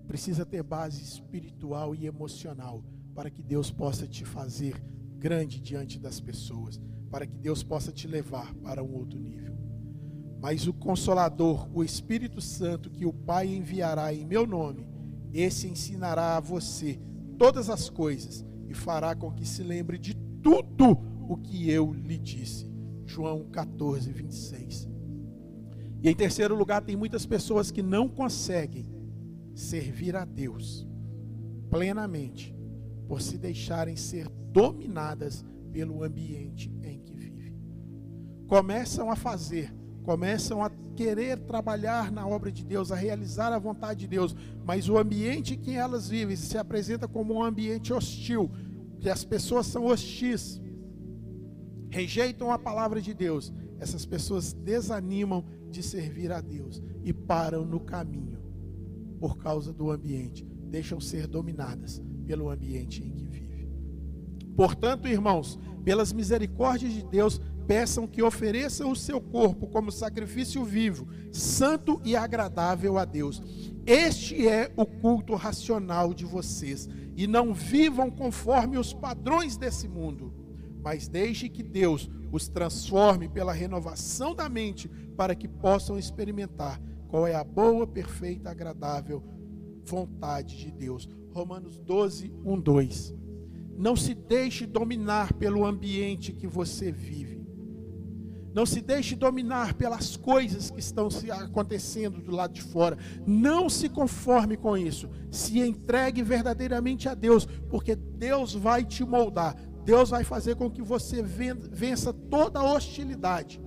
Precisa 0.07 0.45
ter 0.45 0.63
base 0.63 1.01
espiritual 1.01 1.95
e 1.95 2.05
emocional 2.05 2.83
para 3.13 3.29
que 3.29 3.41
Deus 3.41 3.71
possa 3.71 4.05
te 4.05 4.23
fazer 4.23 4.81
grande 5.17 5.59
diante 5.59 5.97
das 5.97 6.19
pessoas, 6.19 6.79
para 7.09 7.25
que 7.25 7.37
Deus 7.37 7.63
possa 7.63 7.91
te 7.91 8.07
levar 8.07 8.53
para 8.55 8.83
um 8.83 8.93
outro 8.93 9.19
nível. 9.19 9.55
Mas 10.39 10.67
o 10.67 10.73
Consolador, 10.73 11.67
o 11.73 11.83
Espírito 11.83 12.39
Santo, 12.39 12.89
que 12.89 13.05
o 13.05 13.13
Pai 13.13 13.47
enviará 13.47 14.13
em 14.13 14.25
meu 14.25 14.45
nome, 14.45 14.87
esse 15.33 15.67
ensinará 15.67 16.37
a 16.37 16.39
você 16.39 16.99
todas 17.37 17.69
as 17.69 17.89
coisas 17.89 18.45
e 18.67 18.73
fará 18.73 19.15
com 19.15 19.31
que 19.31 19.47
se 19.47 19.63
lembre 19.63 19.97
de 19.97 20.15
tudo 20.41 20.97
o 21.27 21.37
que 21.37 21.69
eu 21.69 21.93
lhe 21.93 22.17
disse. 22.17 22.71
João 23.05 23.45
14, 23.51 24.11
26. 24.11 24.87
E 26.01 26.09
em 26.09 26.15
terceiro 26.15 26.55
lugar, 26.55 26.81
tem 26.81 26.95
muitas 26.95 27.25
pessoas 27.25 27.71
que 27.71 27.81
não 27.81 28.07
conseguem 28.07 28.85
servir 29.53 30.15
a 30.15 30.25
Deus 30.25 30.87
plenamente 31.69 32.55
por 33.07 33.21
se 33.21 33.37
deixarem 33.37 33.95
ser 33.95 34.29
dominadas 34.51 35.43
pelo 35.71 36.03
ambiente 36.03 36.71
em 36.83 36.99
que 36.99 37.13
vivem. 37.13 37.55
Começam 38.47 39.09
a 39.09 39.15
fazer, 39.15 39.73
começam 40.03 40.63
a 40.63 40.69
querer 40.95 41.37
trabalhar 41.39 42.11
na 42.11 42.25
obra 42.25 42.51
de 42.51 42.63
Deus, 42.63 42.91
a 42.91 42.95
realizar 42.95 43.51
a 43.51 43.59
vontade 43.59 44.01
de 44.01 44.07
Deus, 44.07 44.35
mas 44.65 44.89
o 44.89 44.97
ambiente 44.97 45.53
em 45.53 45.59
que 45.59 45.71
elas 45.71 46.09
vivem 46.09 46.35
se 46.35 46.57
apresenta 46.57 47.07
como 47.07 47.35
um 47.35 47.43
ambiente 47.43 47.93
hostil, 47.93 48.49
que 48.99 49.09
as 49.09 49.23
pessoas 49.23 49.67
são 49.67 49.85
hostis, 49.85 50.61
rejeitam 51.89 52.51
a 52.51 52.57
palavra 52.57 53.01
de 53.01 53.13
Deus, 53.13 53.53
essas 53.79 54.05
pessoas 54.05 54.53
desanimam 54.53 55.45
de 55.69 55.83
servir 55.83 56.31
a 56.31 56.41
Deus 56.41 56.81
e 57.03 57.13
param 57.13 57.65
no 57.65 57.79
caminho 57.79 58.39
por 59.19 59.37
causa 59.37 59.73
do 59.73 59.91
ambiente, 59.91 60.45
deixam 60.69 60.99
ser 60.99 61.27
dominadas 61.27 62.01
pelo 62.25 62.49
ambiente 62.49 63.03
em 63.03 63.11
que 63.11 63.25
vivem. 63.25 63.69
Portanto, 64.55 65.07
irmãos, 65.07 65.59
pelas 65.83 66.13
misericórdias 66.13 66.93
de 66.93 67.03
Deus, 67.03 67.41
peçam 67.67 68.07
que 68.07 68.21
ofereçam 68.21 68.91
o 68.91 68.95
seu 68.95 69.19
corpo 69.19 69.67
como 69.67 69.91
sacrifício 69.91 70.63
vivo, 70.63 71.07
santo 71.31 72.01
e 72.03 72.15
agradável 72.15 72.97
a 72.97 73.05
Deus. 73.05 73.41
Este 73.85 74.47
é 74.47 74.71
o 74.75 74.85
culto 74.85 75.35
racional 75.35 76.13
de 76.13 76.25
vocês, 76.25 76.89
e 77.15 77.27
não 77.27 77.53
vivam 77.53 78.09
conforme 78.09 78.77
os 78.77 78.93
padrões 78.93 79.57
desse 79.57 79.87
mundo, 79.87 80.33
mas 80.83 81.07
deixe 81.07 81.47
que 81.49 81.63
Deus 81.63 82.09
os 82.31 82.47
transforme 82.47 83.29
pela 83.29 83.53
renovação 83.53 84.35
da 84.35 84.49
mente, 84.49 84.89
para 85.15 85.33
que 85.33 85.47
possam 85.47 85.97
experimentar 85.97 86.81
qual 87.07 87.25
é 87.25 87.33
a 87.33 87.43
boa, 87.43 87.87
perfeita, 87.87 88.49
agradável 88.49 89.23
vontade 89.85 90.57
de 90.57 90.71
Deus. 90.71 91.07
Romanos 91.31 91.79
12, 91.79 92.33
1, 92.43 92.59
2. 92.59 93.13
Não 93.77 93.95
se 93.95 94.13
deixe 94.13 94.65
dominar 94.65 95.33
pelo 95.33 95.65
ambiente 95.65 96.33
que 96.33 96.47
você 96.47 96.91
vive. 96.91 97.34
Não 98.55 98.65
se 98.65 98.79
deixe 98.79 99.17
dominar 99.17 99.73
pelas 99.73 100.15
coisas 100.15 100.71
que 100.71 100.79
estão 100.79 101.09
se 101.09 101.29
acontecendo 101.29 102.21
do 102.21 102.31
lado 102.31 102.53
de 102.53 102.61
fora. 102.61 102.97
Não 103.27 103.69
se 103.69 103.89
conforme 103.89 104.55
com 104.55 104.77
isso. 104.77 105.09
Se 105.29 105.59
entregue 105.59 106.23
verdadeiramente 106.23 107.09
a 107.09 107.13
Deus, 107.13 107.45
porque 107.69 107.97
Deus 107.97 108.53
vai 108.53 108.85
te 108.85 109.03
moldar. 109.03 109.57
Deus 109.83 110.09
vai 110.09 110.23
fazer 110.23 110.55
com 110.55 110.71
que 110.71 110.81
você 110.81 111.21
vença 111.21 112.13
toda 112.13 112.61
a 112.61 112.73
hostilidade. 112.73 113.61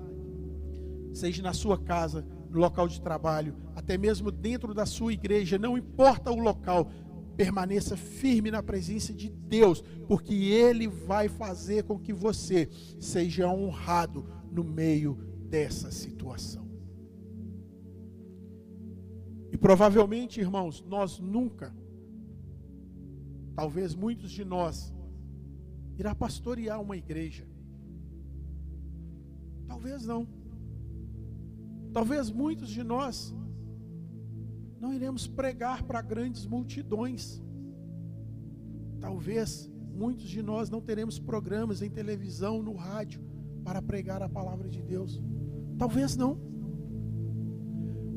Seja 1.13 1.43
na 1.43 1.53
sua 1.53 1.77
casa, 1.77 2.27
no 2.49 2.59
local 2.59 2.89
de 2.89 3.03
trabalho, 3.03 3.55
até 3.77 3.99
mesmo 3.99 4.31
dentro 4.31 4.73
da 4.73 4.87
sua 4.87 5.13
igreja, 5.13 5.59
não 5.59 5.77
importa 5.77 6.31
o 6.31 6.41
local, 6.41 6.91
permaneça 7.37 7.95
firme 7.95 8.51
na 8.51 8.63
presença 8.63 9.13
de 9.13 9.29
Deus, 9.29 9.85
porque 10.07 10.33
Ele 10.33 10.89
vai 10.89 11.29
fazer 11.29 11.83
com 11.85 11.99
que 11.99 12.13
você 12.13 12.71
seja 12.99 13.47
honrado 13.49 14.38
no 14.51 14.65
meio 14.65 15.15
dessa 15.49 15.91
situação. 15.91 16.69
E 19.51 19.57
provavelmente, 19.57 20.41
irmãos, 20.41 20.85
nós 20.87 21.19
nunca, 21.19 21.75
talvez 23.55 23.95
muitos 23.95 24.31
de 24.31 24.45
nós, 24.45 24.93
irá 25.97 26.15
pastorear 26.15 26.81
uma 26.81 26.97
igreja. 26.97 27.47
Talvez 29.67 30.05
não. 30.05 30.29
Talvez 31.93 32.31
muitos 32.31 32.69
de 32.69 32.85
nós 32.85 33.35
não 34.79 34.93
iremos 34.93 35.27
pregar 35.27 35.83
para 35.83 36.03
grandes 36.03 36.47
multidões. 36.47 37.43
Talvez 39.01 39.71
muitos 39.95 40.29
de 40.29 40.43
nós 40.43 40.71
não 40.71 40.81
teremos 40.81 41.19
programas 41.19 41.83
em 41.83 41.91
televisão, 41.91 42.63
no 42.63 42.75
rádio 42.75 43.28
para 43.69 43.83
pregar 43.83 44.23
a 44.23 44.29
palavra 44.31 44.67
de 44.67 44.81
Deus? 44.81 45.21
Talvez 45.77 46.17
não. 46.17 46.41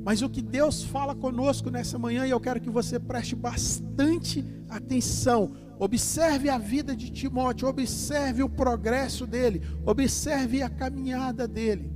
Mas 0.01 0.21
o 0.21 0.29
que 0.29 0.41
Deus 0.41 0.81
fala 0.81 1.13
conosco 1.13 1.69
nessa 1.69 1.99
manhã, 1.99 2.25
e 2.25 2.29
eu 2.29 2.39
quero 2.39 2.61
que 2.61 2.69
você 2.69 2.97
preste 2.97 3.35
bastante 3.35 4.45
atenção. 4.69 5.51
Observe 5.77 6.47
a 6.47 6.57
vida 6.57 6.95
de 6.95 7.11
Timóteo, 7.11 7.67
observe 7.67 8.41
o 8.41 8.49
progresso 8.49 9.27
dele, 9.27 9.61
observe 9.85 10.61
a 10.61 10.69
caminhada 10.69 11.45
dele. 11.49 11.93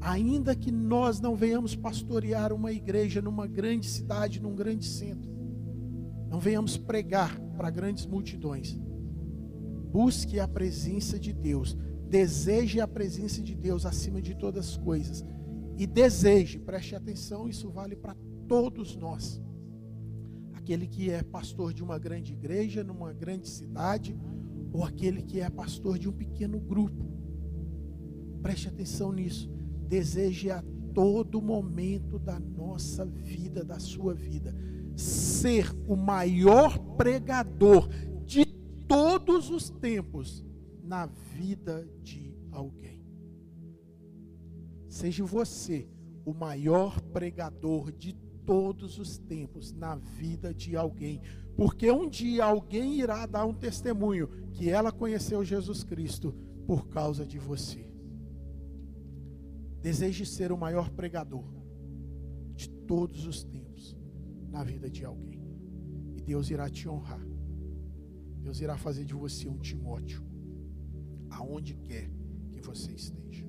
Ainda 0.00 0.54
que 0.54 0.70
nós 0.70 1.20
não 1.20 1.34
venhamos 1.34 1.74
pastorear 1.74 2.52
uma 2.52 2.70
igreja 2.70 3.20
numa 3.20 3.48
grande 3.48 3.88
cidade, 3.88 4.40
num 4.40 4.54
grande 4.54 4.86
centro, 4.86 5.32
não 6.30 6.38
venhamos 6.38 6.76
pregar 6.76 7.36
para 7.56 7.70
grandes 7.70 8.06
multidões, 8.06 8.78
Busque 9.94 10.40
a 10.40 10.48
presença 10.48 11.20
de 11.20 11.32
Deus. 11.32 11.78
Deseje 12.08 12.80
a 12.80 12.88
presença 12.88 13.40
de 13.40 13.54
Deus 13.54 13.86
acima 13.86 14.20
de 14.20 14.34
todas 14.34 14.70
as 14.70 14.76
coisas. 14.76 15.24
E 15.78 15.86
deseje, 15.86 16.58
preste 16.58 16.96
atenção, 16.96 17.48
isso 17.48 17.70
vale 17.70 17.94
para 17.94 18.16
todos 18.48 18.96
nós. 18.96 19.40
Aquele 20.52 20.88
que 20.88 21.10
é 21.10 21.22
pastor 21.22 21.72
de 21.72 21.80
uma 21.80 21.96
grande 21.96 22.32
igreja, 22.32 22.82
numa 22.82 23.12
grande 23.12 23.48
cidade, 23.48 24.18
ou 24.72 24.82
aquele 24.82 25.22
que 25.22 25.38
é 25.38 25.48
pastor 25.48 25.96
de 25.96 26.08
um 26.08 26.12
pequeno 26.12 26.58
grupo. 26.58 27.06
Preste 28.42 28.66
atenção 28.66 29.12
nisso. 29.12 29.48
Deseje 29.86 30.50
a 30.50 30.60
todo 30.92 31.40
momento 31.40 32.18
da 32.18 32.40
nossa 32.40 33.04
vida, 33.06 33.64
da 33.64 33.78
sua 33.78 34.12
vida, 34.12 34.52
ser 34.96 35.72
o 35.86 35.94
maior 35.94 36.76
pregador 36.96 37.88
todos 38.86 39.50
os 39.50 39.70
tempos 39.70 40.44
na 40.82 41.06
vida 41.06 41.88
de 42.02 42.34
alguém. 42.50 43.04
Seja 44.88 45.24
você 45.24 45.88
o 46.24 46.32
maior 46.32 47.00
pregador 47.00 47.90
de 47.90 48.14
todos 48.46 48.98
os 48.98 49.18
tempos 49.18 49.72
na 49.72 49.96
vida 49.96 50.52
de 50.52 50.76
alguém, 50.76 51.20
porque 51.56 51.90
um 51.90 52.08
dia 52.08 52.44
alguém 52.44 53.00
irá 53.00 53.26
dar 53.26 53.44
um 53.46 53.54
testemunho 53.54 54.28
que 54.52 54.68
ela 54.68 54.92
conheceu 54.92 55.44
Jesus 55.44 55.82
Cristo 55.82 56.34
por 56.66 56.88
causa 56.88 57.26
de 57.26 57.38
você. 57.38 57.90
Deseje 59.80 60.24
ser 60.24 60.52
o 60.52 60.58
maior 60.58 60.90
pregador 60.90 61.44
de 62.54 62.68
todos 62.68 63.26
os 63.26 63.42
tempos 63.42 63.96
na 64.50 64.62
vida 64.62 64.88
de 64.88 65.04
alguém, 65.04 65.42
e 66.16 66.20
Deus 66.22 66.50
irá 66.50 66.70
te 66.70 66.88
honrar. 66.88 67.33
Deus 68.44 68.60
irá 68.60 68.76
fazer 68.76 69.06
de 69.06 69.14
você 69.14 69.48
um 69.48 69.56
Timóteo, 69.56 70.22
aonde 71.30 71.74
quer 71.76 72.10
que 72.52 72.60
você 72.60 72.92
esteja. 72.92 73.46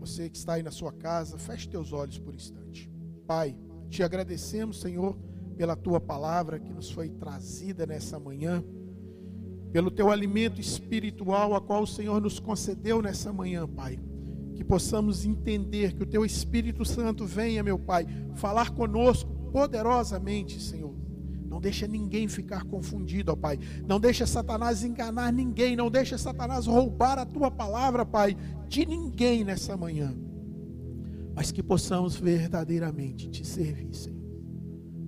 Você 0.00 0.28
que 0.28 0.36
está 0.36 0.54
aí 0.54 0.64
na 0.64 0.72
sua 0.72 0.92
casa, 0.92 1.38
feche 1.38 1.68
teus 1.68 1.92
olhos 1.92 2.18
por 2.18 2.32
um 2.32 2.36
instante. 2.36 2.90
Pai, 3.28 3.56
Te 3.88 4.02
agradecemos, 4.02 4.80
Senhor, 4.80 5.16
pela 5.56 5.76
tua 5.76 6.00
palavra 6.00 6.58
que 6.58 6.72
nos 6.72 6.90
foi 6.90 7.08
trazida 7.08 7.86
nessa 7.86 8.18
manhã, 8.18 8.64
pelo 9.72 9.90
teu 9.90 10.10
alimento 10.10 10.60
espiritual, 10.60 11.54
a 11.54 11.60
qual 11.60 11.84
o 11.84 11.86
Senhor 11.86 12.20
nos 12.20 12.40
concedeu 12.40 13.00
nessa 13.00 13.32
manhã, 13.32 13.66
Pai. 13.68 13.98
Que 14.56 14.64
possamos 14.64 15.24
entender 15.24 15.94
que 15.94 16.02
o 16.02 16.06
teu 16.06 16.24
Espírito 16.24 16.84
Santo 16.84 17.24
venha, 17.24 17.62
meu 17.62 17.78
Pai, 17.78 18.06
falar 18.34 18.70
conosco 18.70 19.32
poderosamente, 19.52 20.60
Senhor. 20.60 21.09
Não 21.50 21.60
deixa 21.60 21.84
ninguém 21.88 22.28
ficar 22.28 22.64
confundido, 22.64 23.32
ó 23.32 23.36
Pai. 23.36 23.58
Não 23.84 23.98
deixa 23.98 24.24
Satanás 24.24 24.84
enganar 24.84 25.32
ninguém. 25.32 25.74
Não 25.74 25.90
deixa 25.90 26.16
Satanás 26.16 26.66
roubar 26.66 27.18
a 27.18 27.26
tua 27.26 27.50
palavra, 27.50 28.06
Pai, 28.06 28.36
de 28.68 28.86
ninguém 28.86 29.42
nessa 29.42 29.76
manhã. 29.76 30.16
Mas 31.34 31.50
que 31.50 31.60
possamos 31.60 32.14
verdadeiramente 32.14 33.28
te 33.28 33.44
servir, 33.44 33.92
Senhor. 33.92 34.20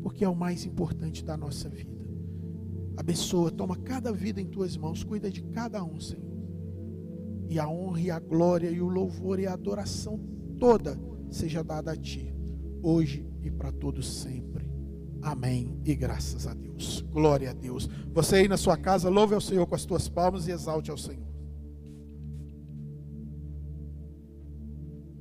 Porque 0.02 0.24
é 0.24 0.28
o 0.28 0.34
mais 0.34 0.66
importante 0.66 1.24
da 1.24 1.36
nossa 1.36 1.68
vida. 1.68 1.92
Abençoa, 2.96 3.52
toma 3.52 3.76
cada 3.76 4.12
vida 4.12 4.40
em 4.40 4.46
tuas 4.46 4.76
mãos, 4.76 5.04
cuida 5.04 5.30
de 5.30 5.42
cada 5.42 5.82
um, 5.84 6.00
Senhor. 6.00 6.32
E 7.48 7.60
a 7.60 7.68
honra 7.68 8.00
e 8.00 8.10
a 8.10 8.18
glória 8.18 8.68
e 8.68 8.80
o 8.80 8.88
louvor 8.88 9.38
e 9.38 9.46
a 9.46 9.52
adoração 9.52 10.18
toda 10.58 10.98
seja 11.30 11.62
dada 11.62 11.92
a 11.92 11.96
ti, 11.96 12.34
hoje 12.82 13.26
e 13.42 13.50
para 13.50 13.70
todos 13.70 14.22
sempre. 14.22 14.61
Amém. 15.22 15.80
E 15.84 15.94
graças 15.94 16.46
a 16.46 16.52
Deus. 16.52 17.04
Glória 17.10 17.50
a 17.50 17.52
Deus. 17.52 17.88
Você 18.12 18.36
aí 18.36 18.48
na 18.48 18.56
sua 18.56 18.76
casa, 18.76 19.08
louve 19.08 19.34
ao 19.34 19.40
Senhor 19.40 19.66
com 19.66 19.74
as 19.74 19.84
tuas 19.84 20.08
palmas 20.08 20.48
e 20.48 20.50
exalte 20.50 20.90
ao 20.90 20.98
Senhor. 20.98 21.31